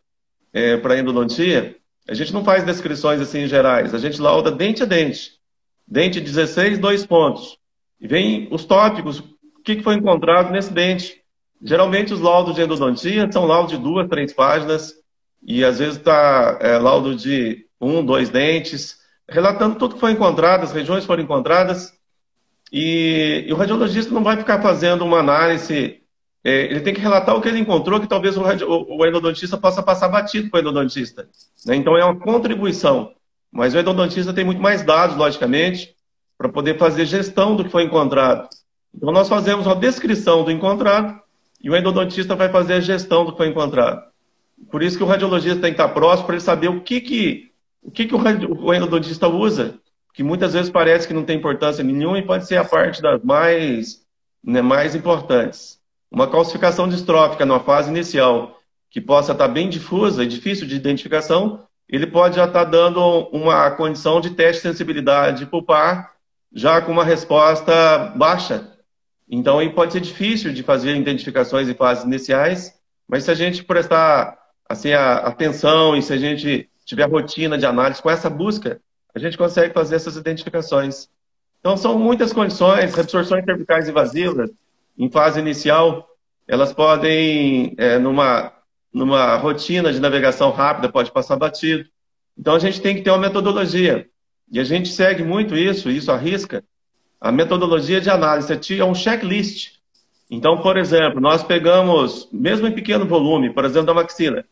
[0.52, 1.74] é, para endodontia,
[2.06, 5.40] a gente não faz descrições assim gerais, a gente lauda dente a dente.
[5.88, 7.58] Dente 16, dois pontos.
[8.00, 11.22] E vem os tópicos, o que foi encontrado nesse dente.
[11.62, 14.94] Geralmente os laudos de endodontia são laudos de duas, três páginas,
[15.42, 20.64] e às vezes está é, laudo de um, dois dentes, relatando tudo que foi encontrado,
[20.64, 21.92] as regiões foram encontradas,
[22.72, 26.02] e, e o radiologista não vai ficar fazendo uma análise,
[26.44, 29.56] é, ele tem que relatar o que ele encontrou, que talvez o, o, o endodontista
[29.56, 31.28] possa passar batido para o endodontista.
[31.64, 31.76] Né?
[31.76, 33.12] Então é uma contribuição,
[33.50, 35.95] mas o endodontista tem muito mais dados, logicamente,
[36.38, 38.48] para poder fazer gestão do que foi encontrado.
[38.94, 41.20] Então, nós fazemos uma descrição do encontrado
[41.62, 44.02] e o endodontista vai fazer a gestão do que foi encontrado.
[44.70, 47.50] Por isso que o radiologista tem que estar próximo para ele saber o que, que,
[47.82, 49.74] o, que, que o endodontista usa,
[50.14, 53.22] que muitas vezes parece que não tem importância nenhuma e pode ser a parte das
[53.22, 54.02] mais,
[54.42, 55.78] né, mais importantes.
[56.10, 58.58] Uma calcificação distrófica numa fase inicial,
[58.90, 63.70] que possa estar bem difusa e difícil de identificação, ele pode já estar dando uma
[63.72, 66.15] condição de teste de sensibilidade pulpar
[66.56, 68.72] já com uma resposta baixa.
[69.28, 72.72] Então, aí pode ser difícil de fazer identificações em fases iniciais,
[73.06, 77.66] mas se a gente prestar assim, a atenção e se a gente tiver rotina de
[77.66, 78.80] análise com essa busca,
[79.14, 81.10] a gente consegue fazer essas identificações.
[81.60, 84.50] Então, são muitas condições, reabsorções cervicais invasivas,
[84.96, 86.08] em fase inicial,
[86.48, 88.50] elas podem, é, numa,
[88.90, 91.86] numa rotina de navegação rápida, pode passar batido.
[92.38, 94.08] Então, a gente tem que ter uma metodologia.
[94.50, 96.64] E a gente segue muito isso, isso arrisca.
[97.20, 99.76] A metodologia de análise é um checklist.
[100.30, 104.44] Então, por exemplo, nós pegamos, mesmo em pequeno volume, por exemplo, da maxila,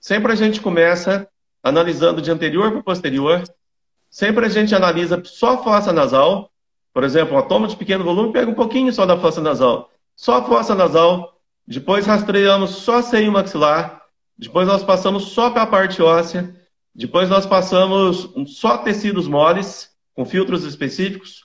[0.00, 1.28] sempre a gente começa
[1.62, 3.42] analisando de anterior para posterior,
[4.08, 6.50] sempre a gente analisa só a fossa nasal,
[6.92, 10.36] por exemplo, uma toma de pequeno volume pega um pouquinho só da fossa nasal, só
[10.38, 14.00] a fossa nasal, depois rastreamos só seio maxilar,
[14.38, 16.54] depois nós passamos só para a parte óssea,
[16.96, 21.44] depois nós passamos só tecidos moles, com filtros específicos,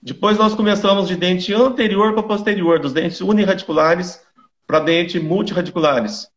[0.00, 4.22] depois nós começamos de dente anterior para posterior, dos dentes unirradiculares
[4.66, 6.28] para dentes multirradiculares.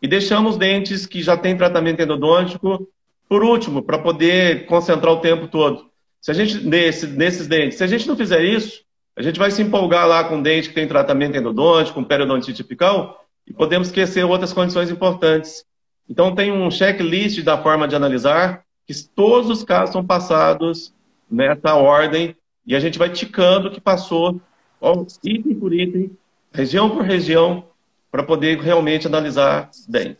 [0.00, 2.88] E deixamos dentes que já têm tratamento endodôntico
[3.28, 5.90] por último, para poder concentrar o tempo todo.
[6.20, 8.82] Se a gente, nesse, nesses dentes, se a gente não fizer isso,
[9.16, 13.24] a gente vai se empolgar lá com dente que tem tratamento endodôntico, com periodontite apical,
[13.46, 15.64] e podemos esquecer outras condições importantes.
[16.08, 20.94] Então, tem um checklist da forma de analisar, que todos os casos são passados
[21.30, 24.40] nessa ordem e a gente vai ticando que passou,
[24.80, 26.16] ó, item por item,
[26.52, 27.64] região por região,
[28.10, 30.16] para poder realmente analisar bem.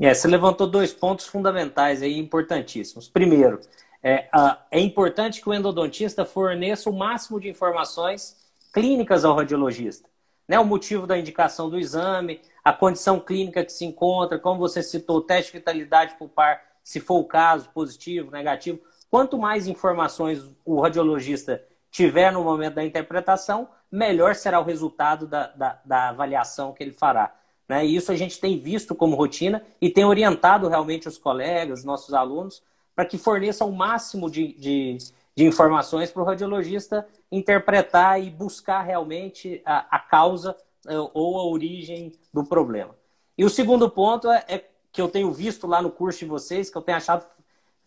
[0.00, 3.08] É, você levantou dois pontos fundamentais aí, importantíssimos.
[3.08, 3.60] Primeiro,
[4.02, 4.28] é,
[4.70, 8.36] é importante que o endodontista forneça o máximo de informações
[8.72, 10.08] clínicas ao radiologista.
[10.48, 10.58] Né?
[10.58, 15.18] O motivo da indicação do exame, a condição clínica que se encontra, como você citou,
[15.18, 18.80] o teste de vitalidade pulpar, se for o caso, positivo, negativo.
[19.10, 25.48] Quanto mais informações o radiologista tiver no momento da interpretação, melhor será o resultado da,
[25.48, 27.34] da, da avaliação que ele fará.
[27.68, 27.84] Né?
[27.86, 32.14] E isso a gente tem visto como rotina e tem orientado realmente os colegas, nossos
[32.14, 32.62] alunos,
[32.94, 34.98] para que forneçam o máximo de, de,
[35.38, 41.44] de informações para o radiologista interpretar e buscar realmente a, a, causa eh, ou a
[41.44, 42.92] origem do problema.
[43.36, 46.68] E o segundo ponto é, é que eu tenho visto lá no curso de vocês,
[46.68, 47.24] que eu tenho achado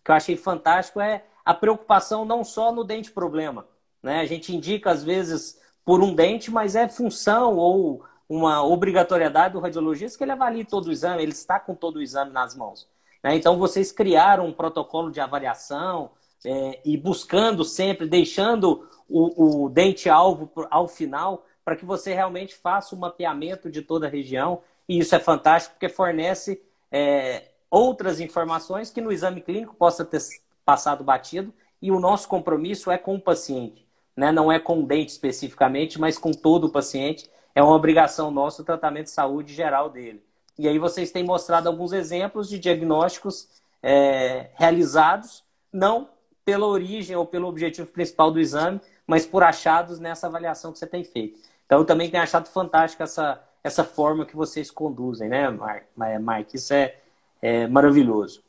[0.02, 3.66] que eu achei fantástico é a preocupação não só no dente problema.
[4.02, 4.20] Né?
[4.20, 9.60] A gente indica, às vezes, por um dente, mas é função ou uma obrigatoriedade do
[9.60, 12.88] radiologista que ele avalie todo o exame, ele está com todo o exame nas mãos.
[13.22, 13.36] Né?
[13.36, 16.12] Então, vocês criaram um protocolo de avaliação
[16.44, 22.94] é, e buscando sempre, deixando o, o dente-alvo ao final, para que você realmente faça
[22.94, 24.62] o mapeamento de toda a região.
[24.88, 30.20] E isso é fantástico, porque fornece é, outras informações que no exame clínico possa ter
[30.64, 34.30] passado batido e o nosso compromisso é com o paciente, né?
[34.30, 37.30] não é com o dente especificamente, mas com todo o paciente.
[37.54, 40.22] É uma obrigação nossa o tratamento de saúde geral dele.
[40.58, 43.48] E aí vocês têm mostrado alguns exemplos de diagnósticos
[43.82, 46.08] é, realizados, não
[46.44, 50.86] pela origem ou pelo objetivo principal do exame, mas por achados nessa avaliação que você
[50.86, 51.38] tem feito.
[51.66, 56.56] Então, eu também tenho achado fantástica essa, essa forma que vocês conduzem, né, Mike?
[56.56, 56.96] Isso é,
[57.40, 58.42] é, maravilhoso.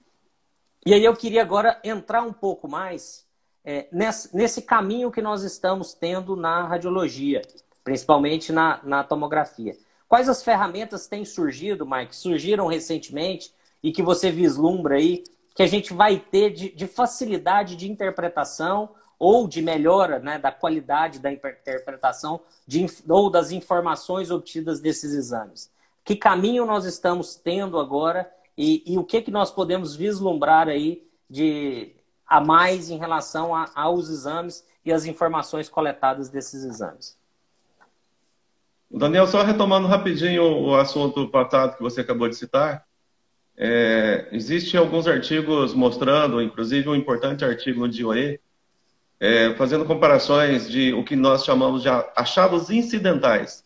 [0.85, 3.25] E aí eu queria agora entrar um pouco mais
[3.63, 7.41] é, nesse, nesse, caminho que nós estamos tendo na radiologia,
[7.83, 9.77] principalmente na, na tomografia.
[10.07, 12.15] Quais as ferramentas têm surgido, Mike?
[12.15, 15.23] Surgiram recentemente e que você vislumbra aí
[15.55, 18.89] que a gente vai ter de, de facilidade de interpretação
[19.19, 25.71] ou de melhora né, da qualidade da interpretação de, ou das informações obtidas desses exames.
[26.03, 31.01] Que caminho nós estamos tendo agora e, e o que, que nós podemos vislumbrar aí
[31.29, 31.95] de
[32.27, 37.17] a mais em relação a, aos exames e as informações coletadas desses exames.
[38.89, 42.85] Daniel, só retomando rapidinho o assunto passado que você acabou de citar,
[43.57, 48.39] é, Existem alguns artigos mostrando, inclusive um importante artigo no DIOE,
[49.19, 53.63] é, fazendo comparações de o que nós chamamos de achados incidentais.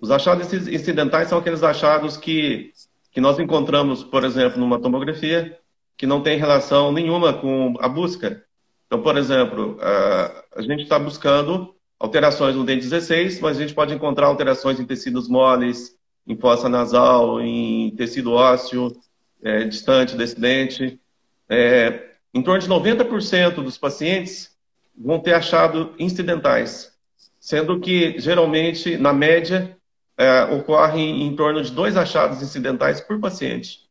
[0.00, 2.72] Os achados incidentais são aqueles achados que
[3.14, 5.56] que nós encontramos, por exemplo, numa tomografia,
[5.96, 8.44] que não tem relação nenhuma com a busca.
[8.86, 13.94] Então, por exemplo, a gente está buscando alterações no dente 16, mas a gente pode
[13.94, 18.90] encontrar alterações em tecidos moles, em fossa nasal, em tecido ósseo
[19.44, 20.98] é, distante desse dente.
[21.48, 24.56] É, em torno de 90% dos pacientes
[24.96, 26.92] vão ter achado incidentais,
[27.38, 29.76] sendo que, geralmente, na média,
[30.16, 33.84] é, ocorre em torno de dois achados incidentais por paciente.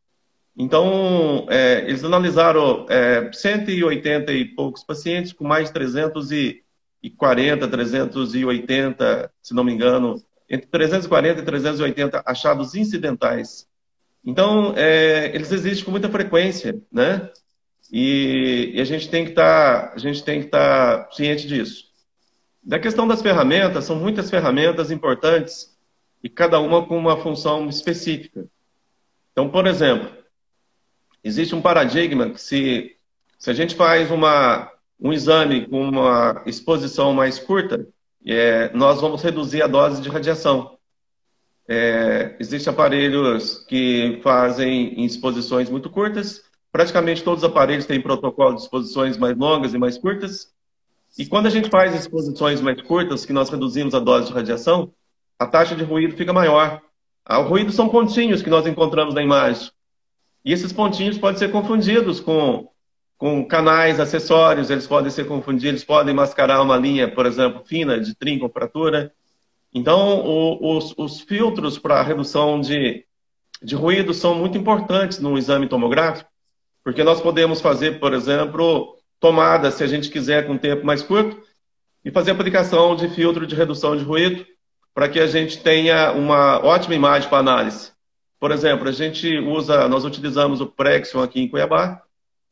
[0.57, 6.63] Então, é, eles analisaram é, 180 e poucos pacientes com mais de 300 e
[7.01, 10.15] 340, 380, se não me engano,
[10.49, 13.67] entre 340 e 380 achados incidentais.
[14.25, 17.29] Então, é, eles existem com muita frequência, né?
[17.91, 21.47] E, e a gente tem que estar, tá, a gente tem que estar tá ciente
[21.47, 21.85] disso.
[22.63, 25.77] Da questão das ferramentas, são muitas ferramentas importantes
[26.23, 28.45] e cada uma com uma função específica.
[29.31, 30.09] Então, por exemplo,
[31.23, 32.95] existe um paradigma que se,
[33.37, 37.85] se a gente faz uma, um exame com uma exposição mais curta,
[38.25, 40.77] é, nós vamos reduzir a dose de radiação.
[41.67, 46.41] É, Existem aparelhos que fazem em exposições muito curtas.
[46.71, 50.51] Praticamente todos os aparelhos têm protocolo de exposições mais longas e mais curtas.
[51.17, 54.91] E quando a gente faz exposições mais curtas, que nós reduzimos a dose de radiação,
[55.37, 56.81] a taxa de ruído fica maior.
[57.25, 59.71] Ah, o ruído são pontinhos que nós encontramos na imagem.
[60.43, 62.69] E esses pontinhos podem ser confundidos com,
[63.17, 68.13] com canais, acessórios, eles podem ser confundidos, podem mascarar uma linha, por exemplo, fina, de
[68.15, 69.13] trinca ou fratura.
[69.73, 73.05] Então, o, os, os, filtros para redução de,
[73.61, 76.29] de ruído são muito importantes no exame tomográfico,
[76.83, 81.41] porque nós podemos fazer, por exemplo, tomada, se a gente quiser, com tempo mais curto,
[82.05, 84.45] e fazer aplicação de filtro de redução de ruído,
[84.93, 87.91] para que a gente tenha uma ótima imagem para análise.
[88.39, 92.01] Por exemplo, a gente usa, nós utilizamos o Prexion aqui em Cuiabá,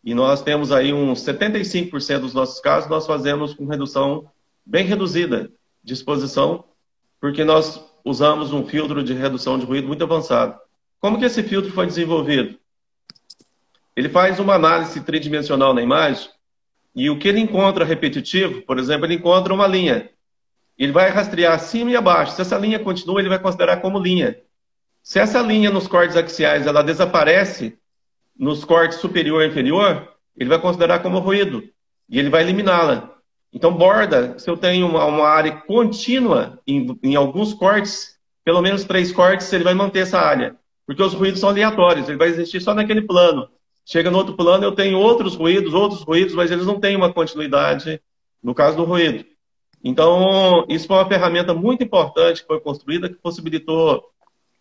[0.03, 4.27] e nós temos aí uns 75% dos nossos casos, nós fazemos com redução
[4.65, 5.51] bem reduzida
[5.83, 6.63] de exposição,
[7.21, 10.59] porque nós usamos um filtro de redução de ruído muito avançado.
[10.99, 12.59] Como que esse filtro foi desenvolvido?
[13.95, 16.29] Ele faz uma análise tridimensional na imagem
[16.95, 20.09] e o que ele encontra repetitivo, por exemplo, ele encontra uma linha.
[20.77, 22.35] Ele vai rastrear acima e abaixo.
[22.35, 24.37] Se essa linha continua, ele vai considerar como linha.
[25.03, 27.77] Se essa linha nos cortes axiais ela desaparece
[28.37, 31.63] nos cortes superior e inferior, ele vai considerar como ruído
[32.09, 33.15] e ele vai eliminá-la.
[33.53, 38.85] Então, borda, se eu tenho uma, uma área contínua em, em, alguns cortes, pelo menos
[38.85, 40.55] três cortes, ele vai manter essa área.
[40.85, 43.49] Porque os ruídos são aleatórios, ele vai existir só naquele plano.
[43.85, 47.13] Chega no outro plano, eu tenho outros ruídos, outros ruídos, mas eles não têm uma
[47.13, 48.01] continuidade
[48.41, 49.25] no caso do ruído.
[49.83, 54.03] Então, isso foi uma ferramenta muito importante que foi construída, que possibilitou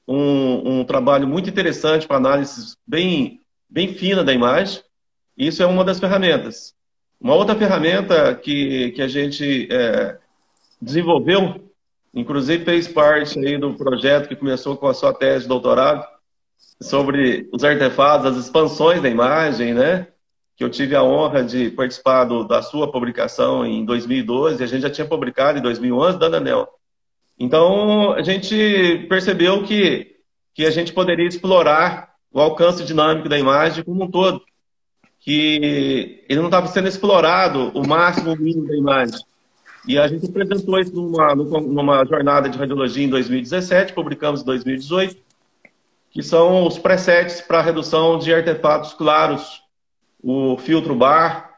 [0.08, 4.82] um, um trabalho muito interessante para análise bem, bem fina da imagem.
[5.36, 6.74] Isso é uma das ferramentas.
[7.20, 10.16] Uma outra ferramenta que, que a gente é,
[10.80, 11.70] desenvolveu,
[12.14, 16.02] inclusive fez parte aí do projeto que começou com a sua tese de doutorado,
[16.80, 20.06] sobre os artefatos, as expansões da imagem, né?
[20.56, 24.80] Que eu tive a honra de participar do, da sua publicação em 2012, a gente
[24.80, 26.68] já tinha publicado em 2011, da Anel.
[27.38, 30.16] Então, a gente percebeu que,
[30.54, 34.42] que a gente poderia explorar o alcance dinâmico da imagem como um todo
[35.20, 39.20] que ele não estava sendo explorado o máximo mínimo da imagem.
[39.86, 45.16] E a gente apresentou isso numa, numa jornada de radiologia em 2017, publicamos em 2018,
[46.10, 49.62] que são os presets para redução de artefatos claros,
[50.22, 51.50] o filtro bar.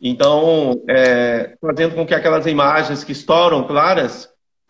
[0.00, 4.28] Então, é, fazendo com que aquelas imagens que estouram claras,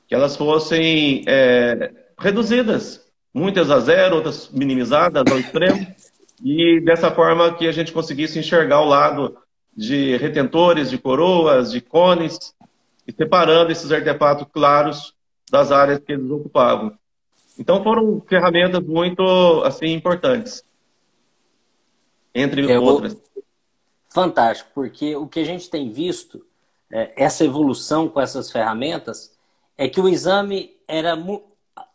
[0.09, 3.05] que elas fossem é, reduzidas,
[3.35, 5.87] muitas a zero, outras minimizadas ao extremo,
[6.43, 9.37] e dessa forma que a gente conseguisse enxergar o lado
[9.77, 12.55] de retentores, de coroas, de cones,
[13.07, 15.15] e separando esses artefatos claros
[15.51, 16.97] das áreas que eles ocupavam.
[17.59, 19.23] Então foram ferramentas muito
[19.65, 20.63] assim importantes,
[22.35, 23.17] entre é, outras.
[24.09, 26.45] Fantástico, porque o que a gente tem visto,
[26.91, 29.37] é, essa evolução com essas ferramentas,
[29.79, 31.17] é que o exame era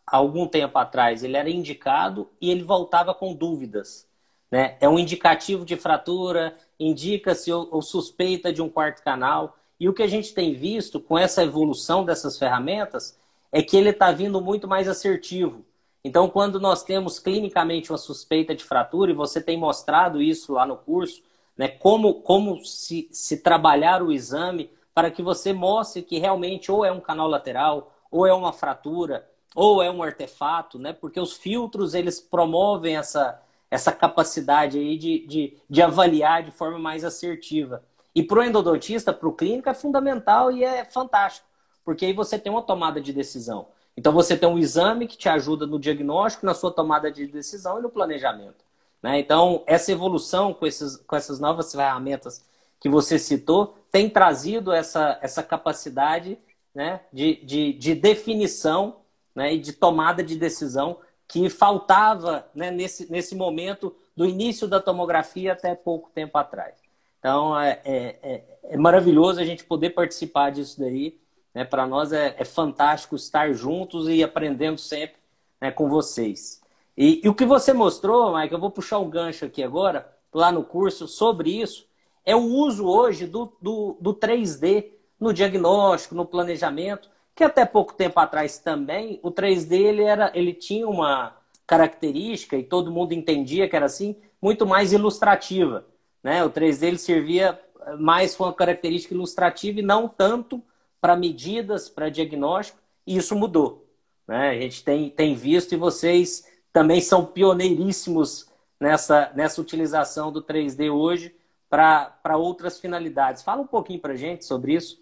[0.06, 4.08] algum tempo atrás ele era indicado e ele voltava com dúvidas.
[4.52, 4.76] Né?
[4.82, 9.58] É um indicativo de fratura, indica-se ou, ou suspeita de um quarto canal.
[9.80, 13.18] E o que a gente tem visto com essa evolução dessas ferramentas
[13.52, 15.66] é que ele está vindo muito mais assertivo.
[16.04, 20.66] Então, quando nós temos clinicamente uma suspeita de fratura, e você tem mostrado isso lá
[20.66, 21.22] no curso,
[21.56, 26.84] né, como, como se, se trabalhar o exame para que você mostre que realmente ou
[26.84, 30.94] é um canal lateral, ou é uma fratura, ou é um artefato, né?
[30.94, 33.42] Porque os filtros eles promovem essa,
[33.72, 37.82] essa capacidade aí de, de, de avaliar de forma mais assertiva.
[38.14, 41.48] E para o endodontista, para o clínico, é fundamental e é fantástico,
[41.86, 43.70] porque aí você tem uma tomada de decisão.
[43.96, 47.80] Então você tem um exame que te ajuda no diagnóstico, na sua tomada de decisão
[47.80, 48.64] e no planejamento.
[49.02, 49.20] Né?
[49.20, 52.46] Então, essa evolução com, esses, com essas novas ferramentas
[52.80, 56.38] que você citou tem trazido essa, essa capacidade
[56.74, 58.98] né, de, de, de definição
[59.36, 60.98] né, e de tomada de decisão
[61.32, 66.76] que faltava né, nesse, nesse momento do início da tomografia até pouco tempo atrás.
[67.20, 71.18] Então é, é, é, é maravilhoso a gente poder participar disso daí.
[71.56, 71.64] Né?
[71.64, 75.16] Para nós é, é, fantástico estar juntos e aprendendo sempre
[75.62, 76.62] né, com vocês.
[76.98, 80.52] E, e, o que você mostrou, Mike, eu vou puxar um gancho aqui agora, lá
[80.52, 81.88] no curso, sobre isso,
[82.26, 87.94] é o uso hoje do, do, do 3D no diagnóstico, no planejamento, que até pouco
[87.94, 93.70] tempo atrás também o 3D ele era, ele tinha uma característica e todo mundo entendia
[93.70, 95.86] que era assim, muito mais ilustrativa,
[96.24, 96.44] né?
[96.44, 97.60] O 3D ele servia
[98.00, 100.62] mais com uma característica ilustrativa e não tanto
[101.00, 102.78] para medidas, para diagnóstico,
[103.08, 103.88] e isso mudou,
[104.28, 104.50] né?
[104.50, 108.48] A gente tem, tem visto e vocês também são pioneiríssimos
[108.80, 111.36] nessa, nessa utilização do 3D hoje
[111.70, 113.44] para outras finalidades.
[113.44, 115.01] Fala um pouquinho para gente sobre isso.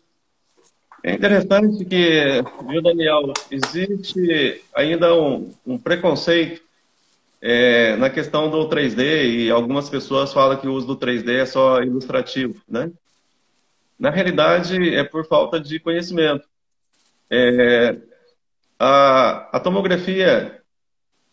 [1.03, 6.61] É interessante que, viu, Daniel, existe ainda um, um preconceito
[7.41, 11.45] é, na questão do 3D e algumas pessoas falam que o uso do 3D é
[11.45, 12.91] só ilustrativo, né?
[13.97, 16.45] Na realidade, é por falta de conhecimento.
[17.29, 17.97] É,
[18.77, 20.61] a, a, tomografia,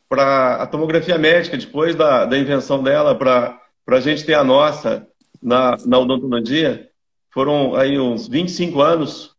[0.09, 5.07] para a tomografia médica, depois da, da invenção dela, para a gente ter a nossa
[5.43, 6.89] na, na odontologia,
[7.31, 9.36] foram aí uns 25 anos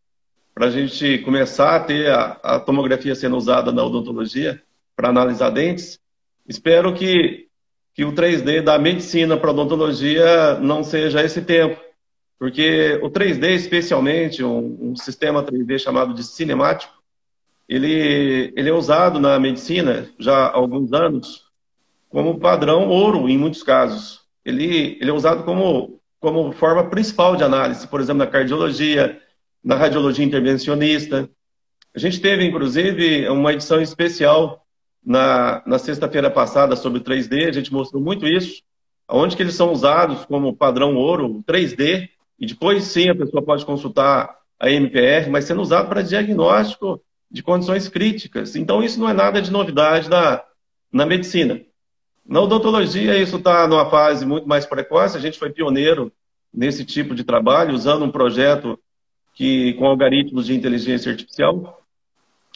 [0.58, 4.60] para a gente começar a ter a, a tomografia sendo usada na odontologia
[4.96, 6.00] para analisar dentes.
[6.48, 7.46] Espero que,
[7.94, 11.80] que o 3D da medicina para odontologia não seja esse tempo,
[12.40, 17.04] porque o 3D, especialmente, um, um sistema 3D chamado de cinemático,
[17.70, 21.44] ele, ele é usado na medicina já há alguns anos
[22.10, 24.22] como padrão ouro em muitos casos.
[24.44, 29.22] Ele, ele é usado como, como forma principal de análise, por exemplo, na cardiologia,
[29.68, 31.30] na radiologia intervencionista.
[31.94, 34.66] A gente teve, inclusive, uma edição especial
[35.06, 38.64] na, na sexta-feira passada sobre 3D, a gente mostrou muito isso,
[39.10, 42.08] onde que eles são usados como padrão ouro, 3D,
[42.40, 47.44] e depois sim a pessoa pode consultar a MPR, mas sendo usado para diagnóstico de
[47.44, 48.56] condições críticas.
[48.56, 50.42] Então isso não é nada de novidade na,
[50.94, 51.60] na medicina.
[52.26, 56.10] Na odontologia isso está numa fase muito mais precoce, a gente foi pioneiro
[56.54, 58.80] nesse tipo de trabalho, usando um projeto
[59.38, 61.80] que com algoritmos de inteligência artificial.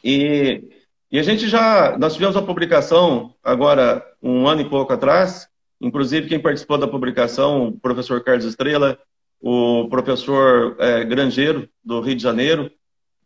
[0.03, 0.63] E,
[1.11, 5.47] e a gente já, nós tivemos uma publicação agora, um ano e pouco atrás,
[5.79, 8.97] inclusive quem participou da publicação, o professor Carlos Estrela,
[9.39, 12.71] o professor é, Grangeiro, do Rio de Janeiro,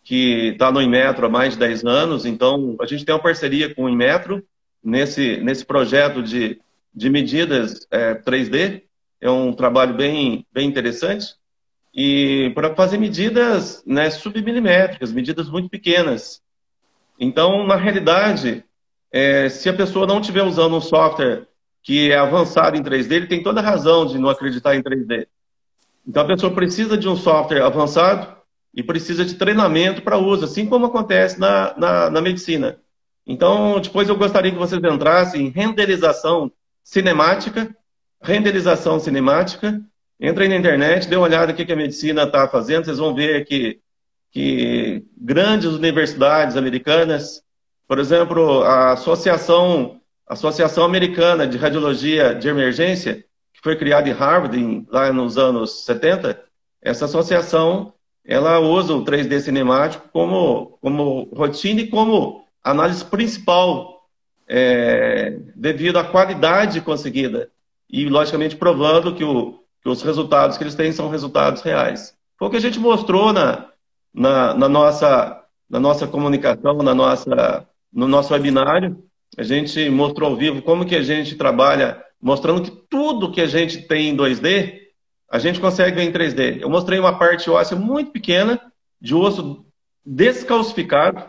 [0.04, 3.74] que está no Inmetro há mais de 10 anos, então a gente tem uma parceria
[3.74, 4.44] com o Inmetro
[4.84, 6.60] nesse, nesse projeto de,
[6.94, 8.84] de medidas é, 3D,
[9.22, 11.36] é um trabalho bem, bem interessante
[11.96, 16.42] e para fazer medidas né, submilimétricas, medidas muito pequenas.
[17.18, 18.66] Então, na realidade,
[19.10, 21.48] é, se a pessoa não estiver usando um software
[21.82, 25.26] que é avançado em 3D, ele tem toda a razão de não acreditar em 3D.
[26.06, 28.36] Então, a pessoa precisa de um software avançado
[28.74, 32.78] e precisa de treinamento para uso, assim como acontece na, na, na medicina.
[33.26, 36.52] Então, depois eu gostaria que vocês entrassem em renderização
[36.84, 37.74] cinemática,
[38.22, 39.82] renderização cinemática,
[40.20, 43.46] Entrem na internet, dê uma olhada no que a medicina está fazendo, vocês vão ver
[43.46, 43.82] que,
[44.32, 47.44] que grandes universidades americanas,
[47.88, 54.58] por exemplo, a Associação, Associação Americana de Radiologia de Emergência, que foi criada em Harvard
[54.58, 56.42] em, lá nos anos 70,
[56.82, 57.94] essa associação
[58.24, 64.08] ela usa o 3D cinemático como, como rotina e como análise principal
[64.48, 67.50] é, devido à qualidade conseguida.
[67.88, 72.18] E, logicamente, provando que o, que os resultados que eles têm são resultados reais.
[72.40, 73.68] Foi o que a gente mostrou na,
[74.12, 78.98] na, na nossa, na nossa comunicação, na nossa, no nosso webinário.
[79.38, 83.46] A gente mostrou ao vivo como que a gente trabalha, mostrando que tudo que a
[83.46, 84.80] gente tem em 2D,
[85.30, 86.62] a gente consegue ver em 3D.
[86.62, 88.60] Eu mostrei uma parte óssea muito pequena,
[89.00, 89.68] de osso
[90.04, 91.24] descalcificado.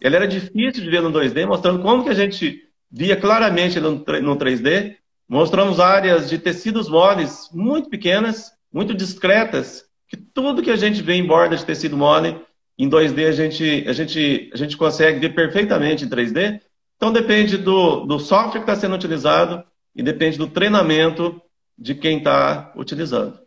[0.00, 4.04] Ele era difícil de ver no 2D, mostrando como que a gente via claramente no
[4.04, 4.94] 3D.
[5.28, 11.14] Mostramos áreas de tecidos moles muito pequenas, muito discretas, que tudo que a gente vê
[11.14, 12.40] em borda de tecido mole,
[12.78, 16.60] em 2D a gente, a gente, a gente consegue ver perfeitamente em 3D.
[16.96, 19.64] Então depende do, do software que está sendo utilizado
[19.94, 21.40] e depende do treinamento
[21.76, 23.38] de quem está utilizando.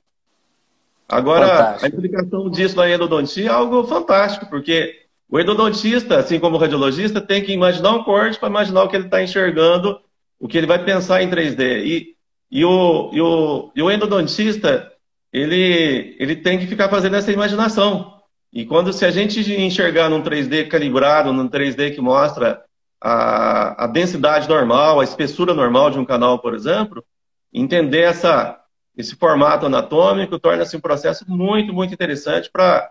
[1.07, 1.85] Agora, fantástico.
[1.85, 7.21] a implicação disso na endodontia é algo fantástico, porque o endodontista, assim como o radiologista,
[7.21, 9.99] tem que imaginar um corte para imaginar o que ele está enxergando
[10.39, 11.85] o que ele vai pensar em 3D.
[11.85, 12.15] E,
[12.49, 14.91] e, o, e, o, e o endodontista,
[15.31, 18.19] ele, ele tem que ficar fazendo essa imaginação.
[18.51, 22.63] E quando se a gente enxergar num 3D calibrado, num 3D que mostra
[22.99, 27.05] a, a densidade normal, a espessura normal de um canal, por exemplo,
[27.53, 28.59] entender essa,
[28.97, 32.89] esse formato anatômico, torna-se um processo muito, muito interessante para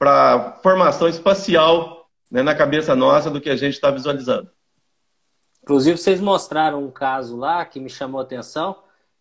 [0.00, 4.50] a formação espacial né, na cabeça nossa do que a gente está visualizando.
[5.66, 8.76] Inclusive, vocês mostraram um caso lá que me chamou a atenção,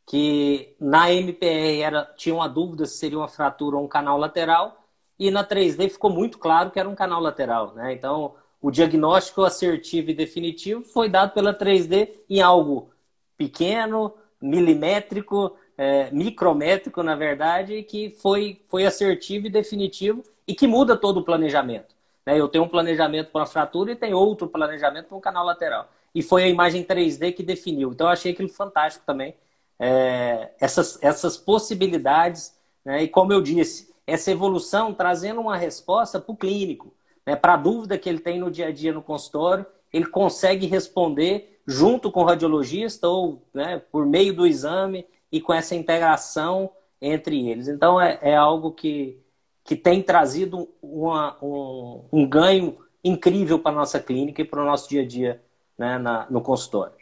[0.05, 4.85] que na MPR era, tinha uma dúvida se seria uma fratura ou um canal lateral,
[5.17, 7.73] e na 3D ficou muito claro que era um canal lateral.
[7.73, 7.93] Né?
[7.93, 12.91] Então, o diagnóstico assertivo e definitivo foi dado pela 3D em algo
[13.35, 20.95] pequeno, milimétrico, é, micrométrico, na verdade, que foi, foi assertivo e definitivo e que muda
[20.95, 21.95] todo o planejamento.
[22.23, 22.39] Né?
[22.39, 25.89] Eu tenho um planejamento para uma fratura e tem outro planejamento para um canal lateral
[26.16, 27.91] e foi a imagem 3D que definiu.
[27.91, 29.36] Então eu achei aquilo fantástico também.
[29.78, 33.03] É, essas, essas possibilidades, né?
[33.03, 36.93] e como eu disse, essa evolução trazendo uma resposta para o clínico,
[37.26, 37.36] né?
[37.36, 41.59] para a dúvida que ele tem no dia a dia no consultório, ele consegue responder
[41.68, 46.70] junto com o radiologista ou né, por meio do exame e com essa integração
[47.01, 47.68] entre eles.
[47.68, 49.20] Então é, é algo que,
[49.66, 54.66] que tem trazido uma, um, um ganho incrível para a nossa clínica e para o
[54.66, 55.44] nosso dia a dia
[55.78, 56.95] né, na, no consultório.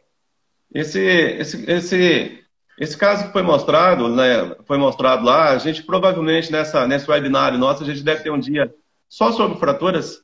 [0.73, 2.43] Esse, esse, esse,
[2.79, 7.57] esse caso que foi mostrado, né, foi mostrado lá, a gente provavelmente nessa, nesse webinário
[7.57, 8.73] nosso, a gente deve ter um dia
[9.07, 10.21] só sobre fraturas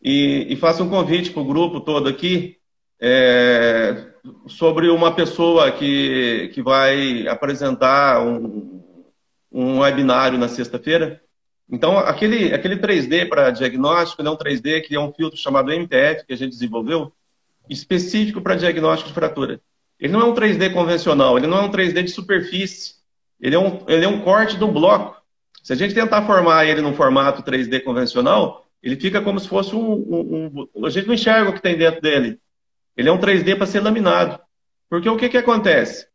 [0.00, 2.58] e, e faça um convite para o grupo todo aqui
[3.00, 4.12] é,
[4.46, 8.80] sobre uma pessoa que, que vai apresentar um,
[9.50, 11.20] um webinário na sexta-feira.
[11.68, 16.24] Então, aquele, aquele 3D para diagnóstico, né, um 3D que é um filtro chamado MPF
[16.26, 17.12] que a gente desenvolveu,
[17.72, 19.60] específico para diagnóstico de fratura.
[19.98, 22.94] Ele não é um 3D convencional, ele não é um 3D de superfície,
[23.40, 25.20] ele é um, ele é um corte do bloco.
[25.62, 29.74] Se a gente tentar formar ele num formato 3D convencional, ele fica como se fosse
[29.74, 32.38] um, um, um, A gente não enxerga o que tem dentro dele.
[32.96, 34.40] Ele é um 3D para ser laminado.
[34.90, 36.06] Porque o que, que acontece?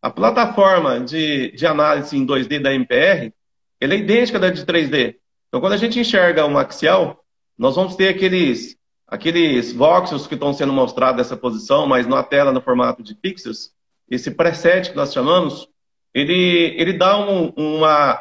[0.00, 3.32] A plataforma de, de análise em 2D da MPR
[3.80, 5.16] ela é idêntica da de 3D.
[5.48, 7.22] Então, quando a gente enxerga um axial,
[7.56, 8.76] nós vamos ter aqueles
[9.14, 13.70] aqueles voxels que estão sendo mostrados nessa posição, mas na tela no formato de pixels,
[14.10, 15.68] esse preset que nós chamamos,
[16.12, 18.20] ele, ele dá um, uma.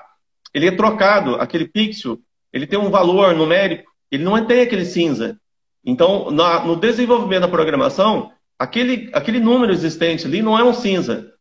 [0.53, 2.19] Ele é trocado, aquele pixel,
[2.51, 5.39] ele tem um valor numérico, ele não tem aquele cinza.
[5.83, 11.33] Então, na, no desenvolvimento da programação, aquele, aquele número existente ali não é um cinza.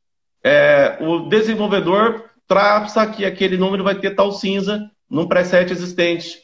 [0.42, 6.40] É, o desenvolvedor traça que aquele número vai ter tal cinza num preset existente.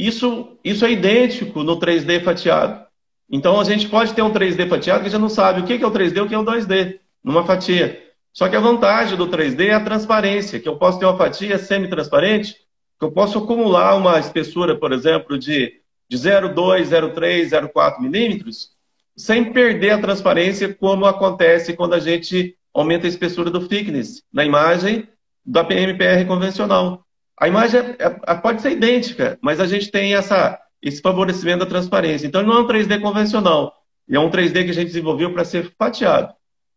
[0.00, 2.86] Isso, isso é idêntico no 3D fatiado.
[3.30, 5.86] Então a gente pode ter um 3D fatiado que já não sabe o que é
[5.86, 8.02] o 3D e o que é o 2D, numa fatia.
[8.32, 11.58] Só que a vantagem do 3D é a transparência, que eu posso ter uma fatia
[11.58, 12.54] semi-transparente,
[12.98, 15.74] que eu posso acumular uma espessura, por exemplo, de,
[16.08, 18.70] de 0,2, 0,3, 0,4 milímetros,
[19.14, 24.46] sem perder a transparência, como acontece quando a gente aumenta a espessura do thickness na
[24.46, 25.06] imagem
[25.44, 27.04] da PMPR convencional.
[27.40, 31.66] A imagem é, é, pode ser idêntica, mas a gente tem essa, esse favorecimento da
[31.66, 32.26] transparência.
[32.26, 33.74] Então, não é um 3D convencional.
[34.10, 36.34] É um 3D que a gente desenvolveu para ser fatiado.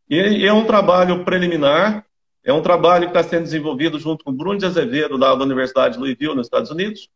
[0.09, 2.05] E é um trabalho preliminar,
[2.45, 5.99] é um trabalho que está sendo desenvolvido junto com Bruno de Azevedo, da Universidade de
[5.99, 7.09] Louisville, nos Estados Unidos,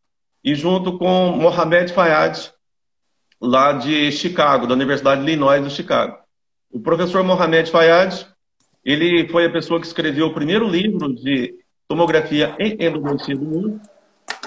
[0.43, 2.52] e junto com Mohamed Fayad,
[3.39, 6.18] lá de Chicago, da Universidade de Illinois, do Chicago.
[6.70, 8.26] O professor Mohamed Fayad,
[8.84, 11.54] ele foi a pessoa que escreveu o primeiro livro de
[11.88, 13.81] tomografia em endodontia do mundo.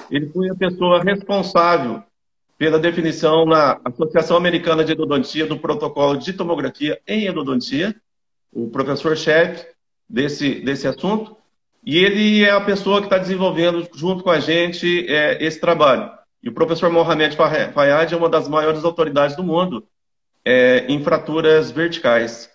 [0.09, 2.03] Ele foi a pessoa responsável
[2.57, 7.95] pela definição na Associação Americana de Endodontia do protocolo de tomografia em endodontia,
[8.53, 9.65] o professor-chefe
[10.07, 11.35] desse, desse assunto,
[11.83, 16.11] e ele é a pessoa que está desenvolvendo junto com a gente é, esse trabalho.
[16.43, 19.87] E o professor Mohamed Fayad é uma das maiores autoridades do mundo
[20.45, 22.49] é, em fraturas verticais.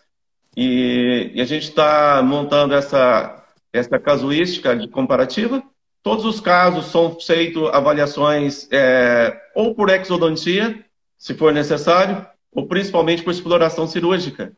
[0.56, 3.44] E, e a gente está montando essa
[3.76, 5.62] essa casuística de comparativa.
[6.02, 10.84] Todos os casos são feitos avaliações é, ou por exodontia,
[11.18, 14.52] se for necessário, ou principalmente por exploração cirúrgica.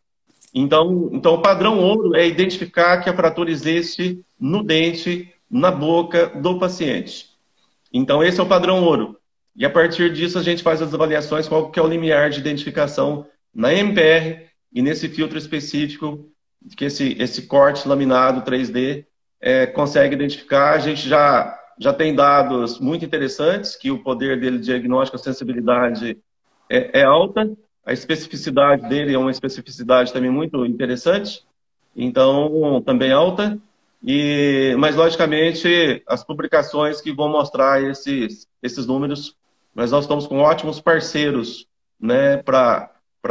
[0.54, 6.26] Então, então o padrão ouro é identificar que a fratura existe no dente, na boca
[6.26, 7.30] do paciente.
[7.92, 9.16] Então, esse é o padrão ouro.
[9.56, 12.38] E a partir disso, a gente faz as avaliações, qual que é o limiar de
[12.38, 16.30] identificação na MPR e nesse filtro específico
[16.76, 19.06] que esse, esse corte laminado 3D
[19.40, 20.74] é, consegue identificar.
[20.74, 25.22] A gente já, já tem dados muito interessantes, que o poder dele de diagnóstico, a
[25.22, 26.18] sensibilidade
[26.68, 27.50] é, é alta,
[27.84, 31.42] a especificidade dele é uma especificidade também muito interessante,
[31.96, 33.58] então também alta.
[34.04, 39.34] E, mas, logicamente, as publicações que vão mostrar esses, esses números,
[39.74, 41.66] mas nós estamos com ótimos parceiros
[41.98, 42.90] né, para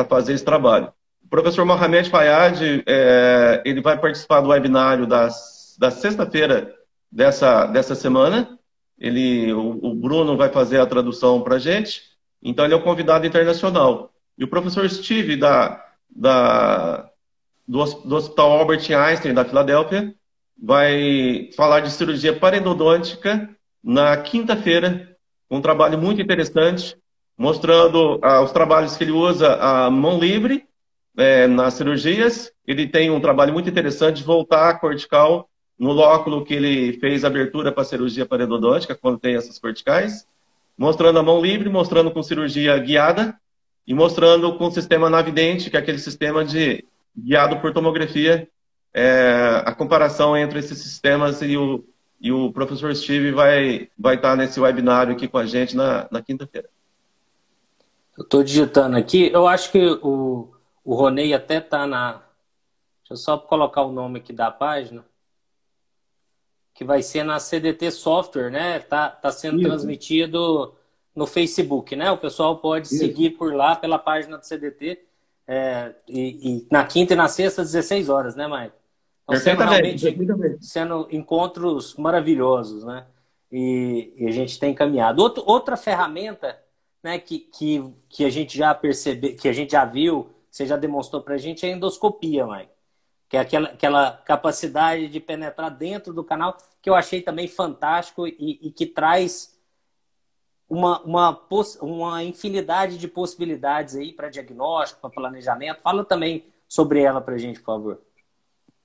[0.10, 0.92] fazer esse trabalho.
[1.28, 6.74] O professor Mohamed Fayad, é, ele vai participar do webinário das da sexta-feira
[7.12, 8.58] dessa, dessa semana.
[8.98, 12.02] Ele, o, o, Bruno vai fazer a tradução para a gente.
[12.42, 14.10] Então, ele é um convidado internacional.
[14.38, 17.10] E o professor Steve, da, da,
[17.68, 20.16] do, do Hospital Albert Einstein, da Filadélfia,
[20.58, 23.50] vai falar de cirurgia parendodôntica
[23.84, 25.14] na quinta-feira.
[25.52, 26.98] Um trabalho muito interessante,
[27.38, 30.67] mostrando ah, os trabalhos que ele usa a mão livre
[31.18, 32.52] é, nas cirurgias.
[32.66, 37.72] Ele tem um trabalho muito interessante de voltar cortical no lóculo que ele fez abertura
[37.72, 40.28] para cirurgia paredodôntica, quando tem essas corticais,
[40.78, 43.36] mostrando a mão livre, mostrando com cirurgia guiada
[43.86, 46.84] e mostrando com o sistema navidente, que é aquele sistema de
[47.16, 48.48] guiado por tomografia,
[48.94, 51.84] é, a comparação entre esses sistemas e o,
[52.20, 56.22] e o professor Steve vai, vai estar nesse webinário aqui com a gente na, na
[56.22, 56.68] quinta-feira.
[58.18, 60.50] Eu estou digitando aqui, eu acho que o,
[60.88, 62.14] o Ronei até está na.
[62.14, 65.04] Deixa eu só colocar o nome aqui da página
[66.74, 68.80] que vai ser na CDT Software, né?
[68.80, 69.68] Tá, tá sendo Isso.
[69.68, 70.74] transmitido
[71.14, 72.10] no Facebook, né?
[72.10, 73.00] O pessoal pode Isso.
[73.00, 75.04] seguir por lá pela página do CDT.
[75.46, 76.22] É, e,
[76.52, 78.78] e, na quinta e na sexta, 16 horas, né, Maicon?
[79.24, 80.18] Então, sendo, realmente,
[80.62, 83.06] sendo encontros maravilhosos, né?
[83.52, 85.22] E, e, a gente tem caminhado.
[85.22, 86.58] Outro, outra ferramenta
[87.04, 90.78] né, que, que, que a gente já percebeu, que a gente já viu, você já
[90.78, 92.78] demonstrou para a gente, é a endoscopia, Maicon
[93.30, 98.28] que é aquela, aquela capacidade de penetrar dentro do canal, que eu achei também fantástico
[98.28, 99.58] e, e que traz
[100.70, 101.48] uma, uma,
[101.82, 105.82] uma infinidade de possibilidades aí para diagnóstico, para planejamento.
[105.82, 108.02] Fala também sobre ela para a gente, por favor.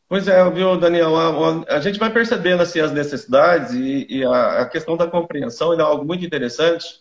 [0.09, 1.17] Pois é, viu, Daniel?
[1.17, 5.07] A, a, a gente vai percebendo assim, as necessidades e, e a, a, questão da
[5.07, 7.01] compreensão é algo muito interessante,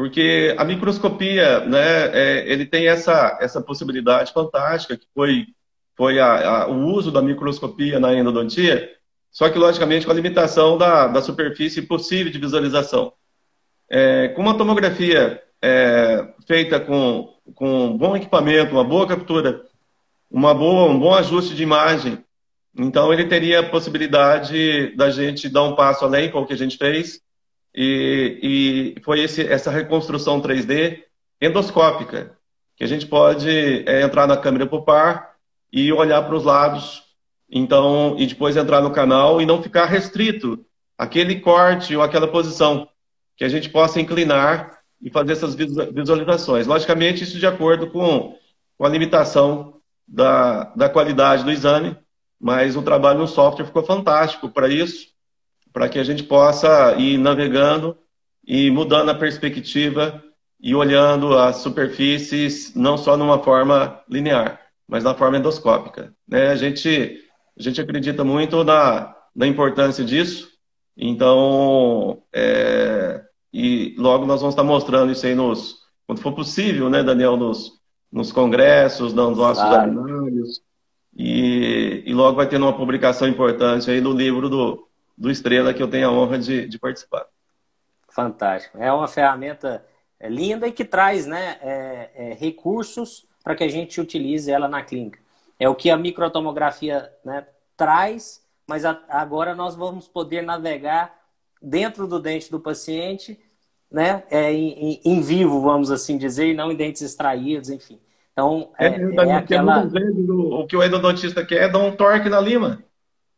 [0.00, 5.48] porque a microscopia, né, é, ele tem essa, essa possibilidade fantástica que foi
[5.94, 8.90] foi a, a, o uso da microscopia na endodontia,
[9.30, 13.12] só que, logicamente, com a limitação da, da superfície possível de visualização.
[13.90, 19.66] É, com uma tomografia é, feita com, com um bom equipamento, uma boa captura,
[20.30, 22.24] uma boa, um bom ajuste de imagem,
[22.74, 26.58] então ele teria a possibilidade da gente dar um passo além com o que a
[26.58, 27.20] gente fez,
[27.74, 31.04] e, e foi esse, essa reconstrução 3D
[31.40, 32.36] endoscópica,
[32.76, 33.48] que a gente pode
[33.86, 35.30] é, entrar na câmera pulpar,
[35.72, 37.02] e olhar para os lados,
[37.50, 40.64] então, e depois entrar no canal e não ficar restrito
[40.98, 42.88] aquele corte ou aquela posição,
[43.36, 46.66] que a gente possa inclinar e fazer essas visualizações.
[46.66, 48.36] Logicamente, isso de acordo com,
[48.76, 51.96] com a limitação da, da qualidade do exame,
[52.38, 55.08] mas o trabalho no software ficou fantástico para isso,
[55.72, 57.96] para que a gente possa ir navegando
[58.46, 60.22] e mudando a perspectiva
[60.60, 64.60] e olhando as superfícies não só numa forma linear
[64.90, 66.12] mas na forma endoscópica.
[66.26, 66.48] Né?
[66.48, 67.22] A, gente,
[67.56, 70.48] a gente acredita muito na, na importância disso,
[70.96, 77.04] então, é, e logo nós vamos estar mostrando isso aí nos, quando for possível, né,
[77.04, 77.70] Daniel, nos,
[78.10, 79.90] nos congressos, nos nossos claro.
[79.90, 80.60] webinários,
[81.16, 84.88] e, e logo vai ter uma publicação importante aí do livro do,
[85.20, 87.26] do Estrela, que eu tenho a honra de, de participar.
[88.08, 88.78] Fantástico.
[88.78, 89.84] É uma ferramenta
[90.22, 94.82] linda e que traz né, é, é, recursos para que a gente utilize ela na
[94.82, 95.18] clínica.
[95.58, 97.46] É o que a microtomografia né,
[97.76, 101.14] traz, mas a, agora nós vamos poder navegar
[101.60, 103.38] dentro do dente do paciente,
[103.92, 108.00] né, é, em, em, vivo, vamos assim dizer, e não em dentes extraídos, enfim.
[108.32, 109.84] Então, é, é, é aquela...
[109.84, 112.82] o que o endodontista quer é dar um torque na lima,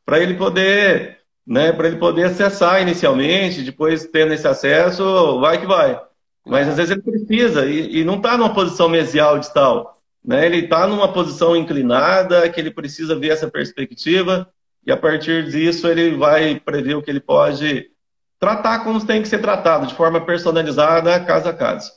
[0.05, 5.67] para ele poder, né, para ele poder acessar inicialmente, depois tendo esse acesso, vai que
[5.67, 6.01] vai.
[6.47, 9.97] Mas às vezes ele precisa e, e não está numa posição mesial distal.
[10.25, 10.47] Né?
[10.47, 14.49] Ele está numa posição inclinada, que ele precisa ver essa perspectiva,
[14.87, 17.91] e a partir disso ele vai prever o que ele pode
[18.39, 21.93] tratar como tem que ser tratado, de forma personalizada, caso a caso.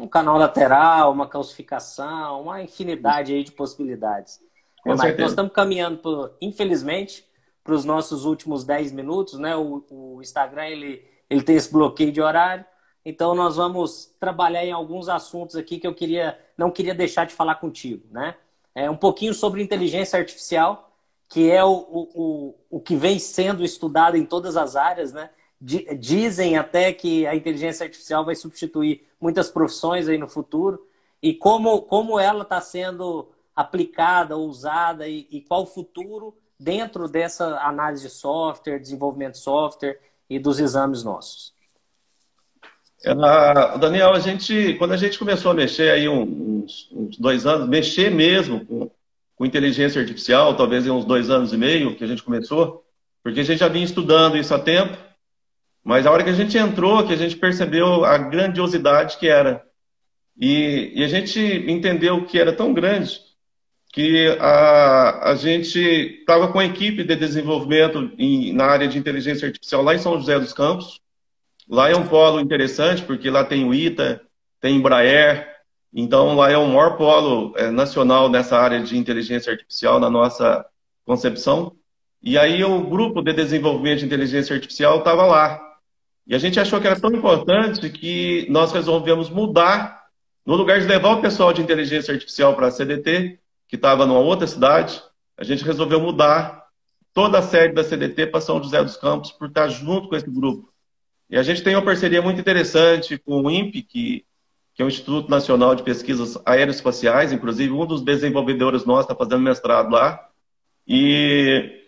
[0.00, 4.38] Um canal lateral, uma calcificação, uma infinidade aí de possibilidades.
[4.86, 7.27] É, nós estamos caminhando, por, infelizmente,
[7.68, 9.54] para os nossos últimos 10 minutos, né?
[9.54, 12.64] O, o Instagram ele, ele tem esse bloqueio de horário.
[13.04, 17.34] Então nós vamos trabalhar em alguns assuntos aqui que eu queria, não queria deixar de
[17.34, 18.36] falar contigo, né?
[18.74, 20.96] É um pouquinho sobre inteligência artificial,
[21.28, 25.28] que é o, o, o que vem sendo estudado em todas as áreas, né?
[25.60, 30.88] Dizem até que a inteligência artificial vai substituir muitas profissões aí no futuro.
[31.22, 37.58] E como, como ela está sendo aplicada, usada e, e qual o futuro dentro dessa
[37.60, 39.98] análise de software, desenvolvimento de software
[40.28, 41.52] e dos exames nossos.
[43.04, 47.68] Ela, Daniel, a gente, quando a gente começou a mexer aí uns, uns dois anos,
[47.68, 48.90] mexer mesmo com,
[49.36, 52.84] com inteligência artificial, talvez em uns dois anos e meio que a gente começou,
[53.22, 54.98] porque a gente já vinha estudando isso há tempo,
[55.84, 59.64] mas a hora que a gente entrou, que a gente percebeu a grandiosidade que era.
[60.36, 63.27] E, e a gente entendeu que era tão grande
[63.98, 69.48] que a, a gente estava com a equipe de desenvolvimento em, na área de inteligência
[69.48, 71.00] artificial lá em São José dos Campos.
[71.68, 74.22] Lá é um polo interessante, porque lá tem o ITA,
[74.60, 75.48] tem Embraer,
[75.92, 80.64] então lá é o maior polo é, nacional nessa área de inteligência artificial na nossa
[81.04, 81.74] concepção.
[82.22, 85.60] E aí o grupo de desenvolvimento de inteligência artificial estava lá.
[86.24, 90.04] E a gente achou que era tão importante que nós resolvemos mudar,
[90.46, 94.20] no lugar de levar o pessoal de inteligência artificial para a CDT, que estava numa
[94.20, 95.00] outra cidade,
[95.36, 96.66] a gente resolveu mudar
[97.12, 100.28] toda a sede da CDT para São José dos Campos, por estar junto com esse
[100.28, 100.72] grupo.
[101.30, 104.24] E a gente tem uma parceria muito interessante com o INPE, que,
[104.74, 109.42] que é o Instituto Nacional de Pesquisas Aeroespaciais, inclusive um dos desenvolvedores nossos está fazendo
[109.42, 110.28] mestrado lá.
[110.86, 111.82] E,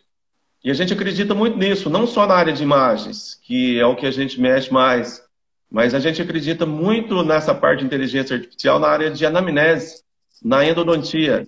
[0.63, 3.97] e a gente acredita muito nisso, não só na área de imagens, que é o
[3.97, 5.25] que a gente mexe mais,
[5.71, 10.03] mas a gente acredita muito nessa parte de inteligência artificial na área de anamnese,
[10.45, 11.47] na endodontia.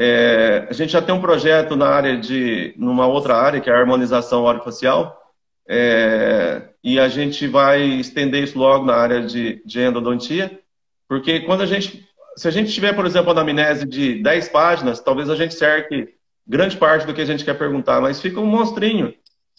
[0.00, 3.72] É, a gente já tem um projeto na área de, numa outra área, que é
[3.72, 5.20] a harmonização orofacial,
[5.68, 10.60] é, e a gente vai estender isso logo na área de, de endodontia,
[11.08, 15.00] porque quando a gente, se a gente tiver, por exemplo, uma anamnese de 10 páginas,
[15.00, 16.14] talvez a gente cerque
[16.46, 19.12] grande parte do que a gente quer perguntar, mas fica um monstrinho.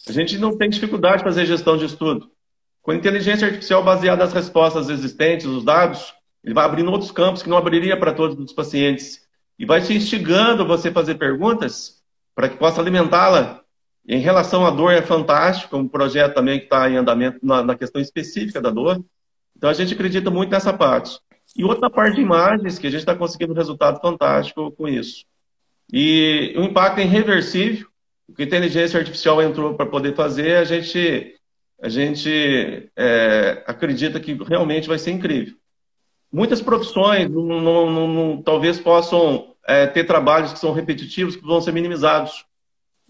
[0.08, 2.30] A gente não tem dificuldade de fazer gestão de estudo.
[2.80, 7.50] Com inteligência artificial baseada nas respostas existentes, os dados, ele vai abrindo outros campos que
[7.50, 9.19] não abriria para todos os pacientes
[9.60, 12.02] e vai te instigando você fazer perguntas
[12.34, 13.60] para que possa alimentá-la.
[14.08, 17.76] Em relação à dor, é fantástico, um projeto também que está em andamento na, na,
[17.76, 19.04] questão específica da dor.
[19.54, 21.20] Então, a gente acredita muito nessa parte.
[21.54, 25.26] E outra parte de imagens, que a gente está conseguindo um resultado fantástico com isso.
[25.92, 27.86] E o impacto é irreversível.
[28.26, 31.34] O que a inteligência artificial entrou para poder fazer, a gente,
[31.82, 35.59] a gente é, acredita que realmente vai ser incrível.
[36.32, 41.60] Muitas profissões não, não, não, talvez possam é, ter trabalhos que são repetitivos, que vão
[41.60, 42.44] ser minimizados.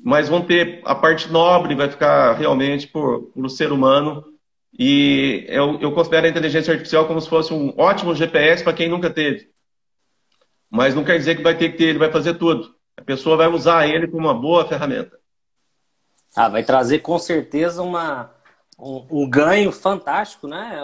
[0.03, 4.25] Mas vão ter a parte nobre, vai ficar realmente por, ser humano.
[4.79, 8.89] E eu, eu considero a inteligência artificial como se fosse um ótimo GPS para quem
[8.89, 9.51] nunca teve.
[10.71, 12.75] Mas não quer dizer que vai ter que ter, ele vai fazer tudo.
[12.97, 15.19] A pessoa vai usar ele como uma boa ferramenta.
[16.35, 18.33] Ah, vai trazer com certeza uma,
[18.79, 20.79] um, um ganho fantástico, né?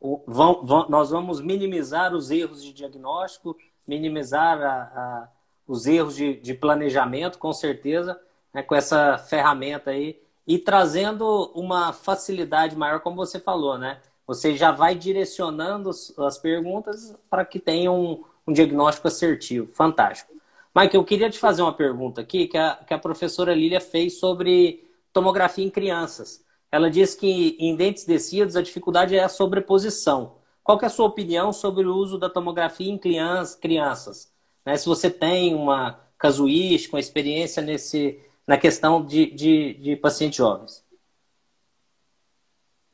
[0.00, 5.28] Vão, vão, nós vamos minimizar os erros de diagnóstico, minimizar a, a,
[5.66, 8.18] os erros de, de, planejamento, com certeza,
[8.52, 14.00] né, com essa ferramenta aí, e trazendo uma facilidade maior, como você falou, né?
[14.26, 19.70] Você já vai direcionando as perguntas para que tenha um, um diagnóstico assertivo.
[19.72, 20.32] Fantástico.
[20.74, 24.18] Mike, eu queria te fazer uma pergunta aqui que a, que a professora Lília fez
[24.18, 26.44] sobre tomografia em crianças.
[26.72, 30.36] Ela diz que em dentes descidos a dificuldade é a sobreposição.
[30.62, 34.32] Qual é a sua opinião sobre o uso da tomografia em crianças?
[34.64, 34.76] Né?
[34.76, 40.84] Se você tem uma casuística, uma experiência nesse, na questão de, de, de pacientes jovens.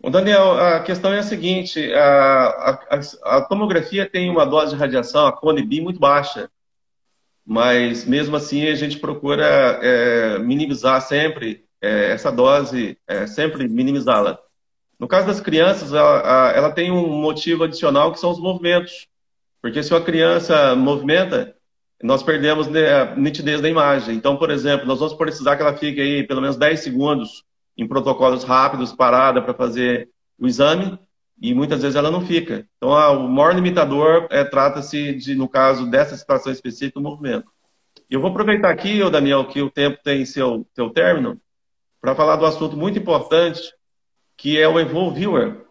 [0.02, 4.78] O Daniel, a questão é a seguinte: a, a, a, tomografia tem uma dose de
[4.78, 6.48] radiação, a cone-B, muito baixa.
[7.44, 9.44] Mas mesmo assim a gente procura
[9.82, 14.38] é, minimizar sempre é, essa dose, é, sempre minimizá-la.
[14.98, 19.06] No caso das crianças, ela, ela, tem um motivo adicional que são os movimentos.
[19.62, 21.54] Porque se uma criança movimenta,
[22.02, 24.16] nós perdemos a nitidez da imagem.
[24.16, 27.44] Então, por exemplo, nós vamos precisar que ela fique aí pelo menos 10 segundos
[27.76, 30.08] em protocolos rápidos, parada para fazer
[30.38, 30.98] o exame,
[31.40, 32.66] e muitas vezes ela não fica.
[32.76, 37.50] Então, o maior limitador é, trata-se de, no caso dessa situação específica, o movimento.
[38.08, 41.38] Eu vou aproveitar aqui, Daniel, que o tempo tem seu, seu término,
[42.06, 43.60] para falar do assunto muito importante,
[44.36, 45.62] que é o Evolve Viewer.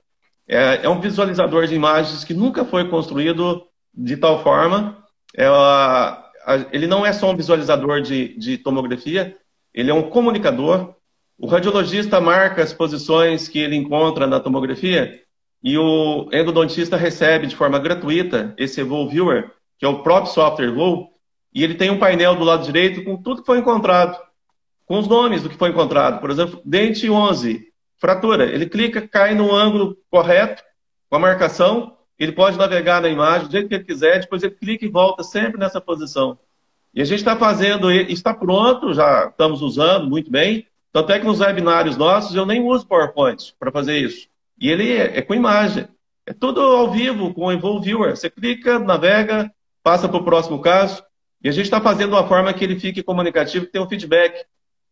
[0.45, 5.01] É, é, um visualizador de imagens que nunca foi construído de tal forma.
[5.33, 6.29] É, a,
[6.73, 9.37] ele não é só um visualizador de, de tomografia,
[9.73, 10.93] ele é um comunicador.
[11.39, 15.21] O radiologista marca as posições que ele encontra na tomografia
[15.63, 20.67] e o endodontista recebe de forma gratuita esse Evolve Viewer, que é o próprio software
[20.67, 21.07] Evolve,
[21.53, 24.24] e ele tem um painel do lado direito com tudo que foi encontrado
[24.85, 26.19] com os nomes do que foi encontrado.
[26.19, 27.67] Por exemplo, dente 11,
[27.97, 28.45] fratura.
[28.45, 30.63] Ele clica, cai no ângulo correto,
[31.09, 34.55] com a marcação, ele pode navegar na imagem do jeito que ele quiser, depois ele
[34.55, 36.37] clica e volta sempre nessa posição.
[36.93, 40.65] E a gente está fazendo, está pronto, já estamos usando muito bem.
[40.93, 44.29] Tanto é que nos webinários nossos eu nem uso PowerPoint para fazer isso.
[44.57, 45.89] E ele é, é, com imagem.
[46.25, 48.15] É tudo ao vivo, com o Evolve Viewer.
[48.15, 49.51] Você clica, navega,
[49.83, 51.03] passa para o próximo caso.
[51.43, 54.45] E a gente está fazendo uma forma que ele fique comunicativo, que tenha um feedback,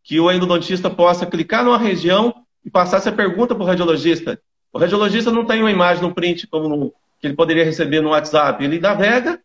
[0.04, 2.34] que o endodontista possa clicar numa região
[2.66, 4.40] e passar essa pergunta para o radiologista.
[4.72, 8.10] O radiologista não tem uma imagem no print como no, que ele poderia receber no
[8.10, 8.64] WhatsApp.
[8.64, 9.40] Ele navega.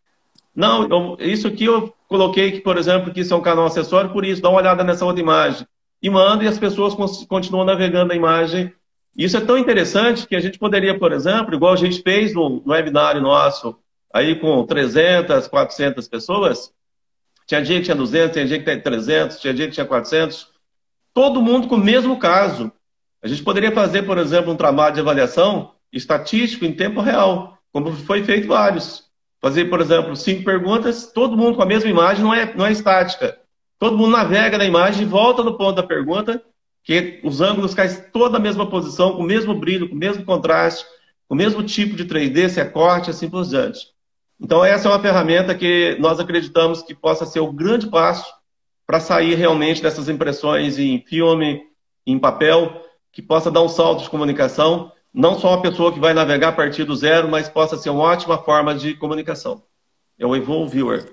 [0.55, 4.13] Não, eu, isso aqui eu coloquei que, por exemplo, que isso é um canal acessório,
[4.13, 5.67] por isso, dá uma olhada nessa outra imagem.
[6.03, 6.95] E manda e as pessoas
[7.27, 8.73] continuam navegando a imagem.
[9.17, 12.63] Isso é tão interessante que a gente poderia, por exemplo, igual a gente fez no,
[12.65, 13.77] no webinário nosso,
[14.13, 16.73] aí com 300, 400 pessoas,
[17.49, 20.49] tinha dia que tinha 200, tinha dia que tinha 300, tinha dia que tinha 400,
[21.13, 22.71] todo mundo com o mesmo caso.
[23.21, 27.93] A gente poderia fazer, por exemplo, um trabalho de avaliação estatístico em tempo real como
[27.93, 29.05] foi feito vários.
[29.41, 32.73] Fazer, por exemplo, cinco perguntas, todo mundo com a mesma imagem, não é, não é
[32.73, 33.39] estática.
[33.79, 36.43] Todo mundo navega na imagem volta no ponto da pergunta,
[36.83, 40.25] que os ângulos caem toda a mesma posição, com o mesmo brilho, com o mesmo
[40.25, 40.85] contraste,
[41.29, 43.87] com o mesmo tipo de 3D, se é corte, assim por diante.
[44.41, 48.33] Então, essa é uma ferramenta que nós acreditamos que possa ser o grande passo
[48.87, 51.63] para sair realmente dessas impressões em filme,
[52.07, 52.83] em papel,
[53.13, 56.53] que possa dar um salto de comunicação não só uma pessoa que vai navegar a
[56.53, 59.63] partir do zero, mas possa ser uma ótima forma de comunicação.
[60.19, 61.13] É o Evolve Viewer.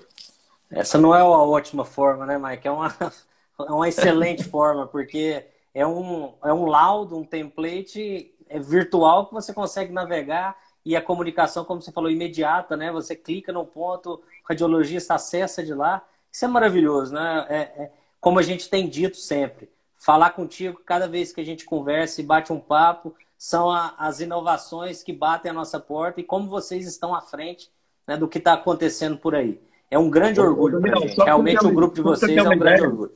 [0.70, 2.66] Essa não é uma ótima forma, né, Mike?
[2.66, 2.88] É uma,
[3.58, 9.34] é uma excelente forma, porque é um, é um laudo, um template é virtual que
[9.34, 10.56] você consegue navegar
[10.86, 12.92] e a comunicação, como você falou, imediata, né?
[12.92, 16.00] Você clica no ponto, o radiologista acessa de lá.
[16.30, 17.44] Isso é maravilhoso, né?
[17.48, 21.64] É, é, como a gente tem dito sempre, falar contigo cada vez que a gente
[21.64, 26.24] conversa e bate um papo, são a, as inovações que batem a nossa porta e
[26.24, 27.68] como vocês estão à frente
[28.06, 29.60] né, do que está acontecendo por aí.
[29.90, 30.80] É um grande orgulho.
[31.16, 33.14] Realmente o grupo de vocês é um grande orgulho.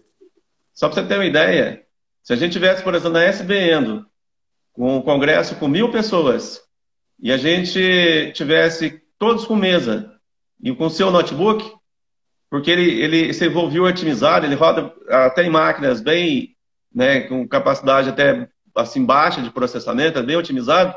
[0.75, 1.87] Só para você ter uma ideia,
[2.21, 4.05] se a gente tivesse, por exemplo, na SBN,
[4.73, 6.69] com um congresso com mil pessoas,
[7.23, 10.13] e a gente tivesse todos com mesa
[10.63, 11.71] e com seu notebook,
[12.49, 16.57] porque ele, ele se envolveu otimizado, ele roda até em máquinas bem,
[16.93, 20.97] né, com capacidade até assim baixa de processamento, é bem otimizado,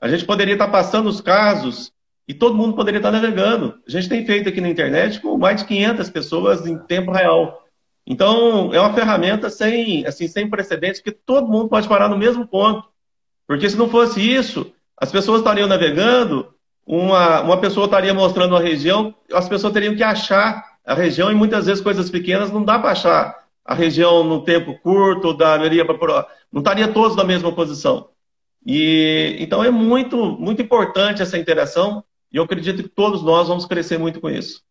[0.00, 1.92] a gente poderia estar passando os casos
[2.28, 3.80] e todo mundo poderia estar navegando.
[3.86, 7.62] A gente tem feito aqui na internet com mais de 500 pessoas em tempo real.
[8.06, 12.46] Então, é uma ferramenta sem, assim, sem precedentes, que todo mundo pode parar no mesmo
[12.46, 12.86] ponto.
[13.46, 14.72] Porque se não fosse isso,
[15.04, 16.54] as pessoas estariam navegando,
[16.86, 21.34] uma, uma pessoa estaria mostrando a região, as pessoas teriam que achar a região e
[21.34, 26.26] muitas vezes coisas pequenas não dá para achar a região no tempo curto, da para
[26.50, 28.08] não estaria todos na mesma posição.
[28.64, 32.02] E então é muito muito importante essa interação
[32.32, 34.62] e eu acredito que todos nós vamos crescer muito com isso.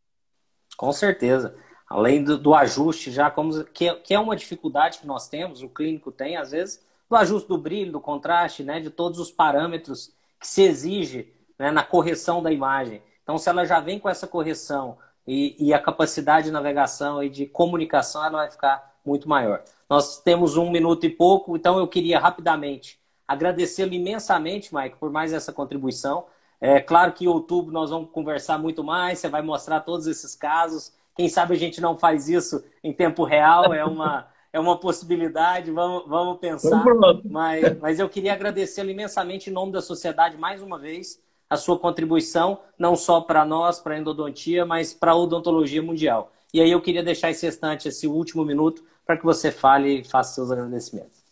[0.76, 1.54] Com certeza.
[1.88, 5.70] Além do, do ajuste, já como que, que é uma dificuldade que nós temos, o
[5.70, 10.12] clínico tem às vezes, do ajuste do brilho, do contraste, né, de todos os parâmetros
[10.44, 13.02] que se exige né, na correção da imagem.
[13.24, 17.30] Então, se ela já vem com essa correção e, e a capacidade de navegação e
[17.30, 19.64] de comunicação ela vai ficar muito maior.
[19.90, 25.32] Nós temos um minuto e pouco, então eu queria rapidamente agradecê-lo imensamente, Mike, por mais
[25.32, 26.26] essa contribuição.
[26.60, 30.36] É claro que em outubro nós vamos conversar muito mais, você vai mostrar todos esses
[30.36, 30.92] casos.
[31.16, 35.72] Quem sabe a gente não faz isso em tempo real, é uma, é uma possibilidade,
[35.72, 36.86] vamos, vamos pensar.
[37.26, 41.78] Mas, mas eu queria agradecê-lo imensamente em nome da sociedade mais uma vez a sua
[41.78, 46.32] contribuição, não só para nós, para a endodontia, mas para a odontologia mundial.
[46.54, 50.04] E aí eu queria deixar esse restante, esse último minuto, para que você fale e
[50.04, 51.24] faça seus agradecimentos.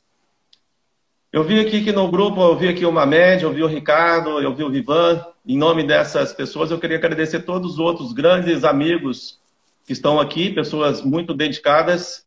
[1.32, 4.42] Eu vi aqui que no grupo, eu vi aqui o Mamed, eu vi o Ricardo,
[4.42, 5.26] eu vi o Vivan.
[5.46, 9.40] Em nome dessas pessoas, eu queria agradecer todos os outros grandes amigos
[9.86, 12.26] que estão aqui, pessoas muito dedicadas.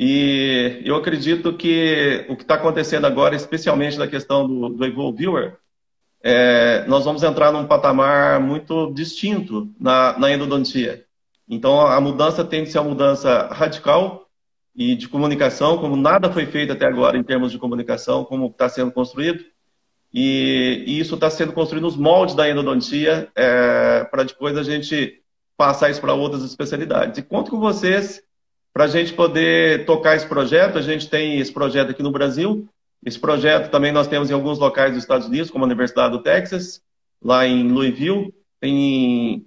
[0.00, 5.18] E eu acredito que o que está acontecendo agora, especialmente na questão do, do Evolve
[5.18, 5.56] Viewer,
[6.22, 11.04] é, nós vamos entrar num patamar muito distinto na, na endodontia.
[11.48, 14.28] Então, a mudança tem que ser uma mudança radical
[14.72, 18.68] e de comunicação, como nada foi feito até agora em termos de comunicação, como está
[18.68, 19.44] sendo construído.
[20.14, 25.20] E, e isso está sendo construído nos moldes da endodontia, é, para depois a gente
[25.56, 27.18] passar isso para outras especialidades.
[27.18, 28.22] E conto com vocês
[28.78, 30.78] para a gente poder tocar esse projeto.
[30.78, 32.68] A gente tem esse projeto aqui no Brasil,
[33.04, 36.22] esse projeto também nós temos em alguns locais dos Estados Unidos, como a Universidade do
[36.22, 36.80] Texas,
[37.20, 39.44] lá em Louisville, tem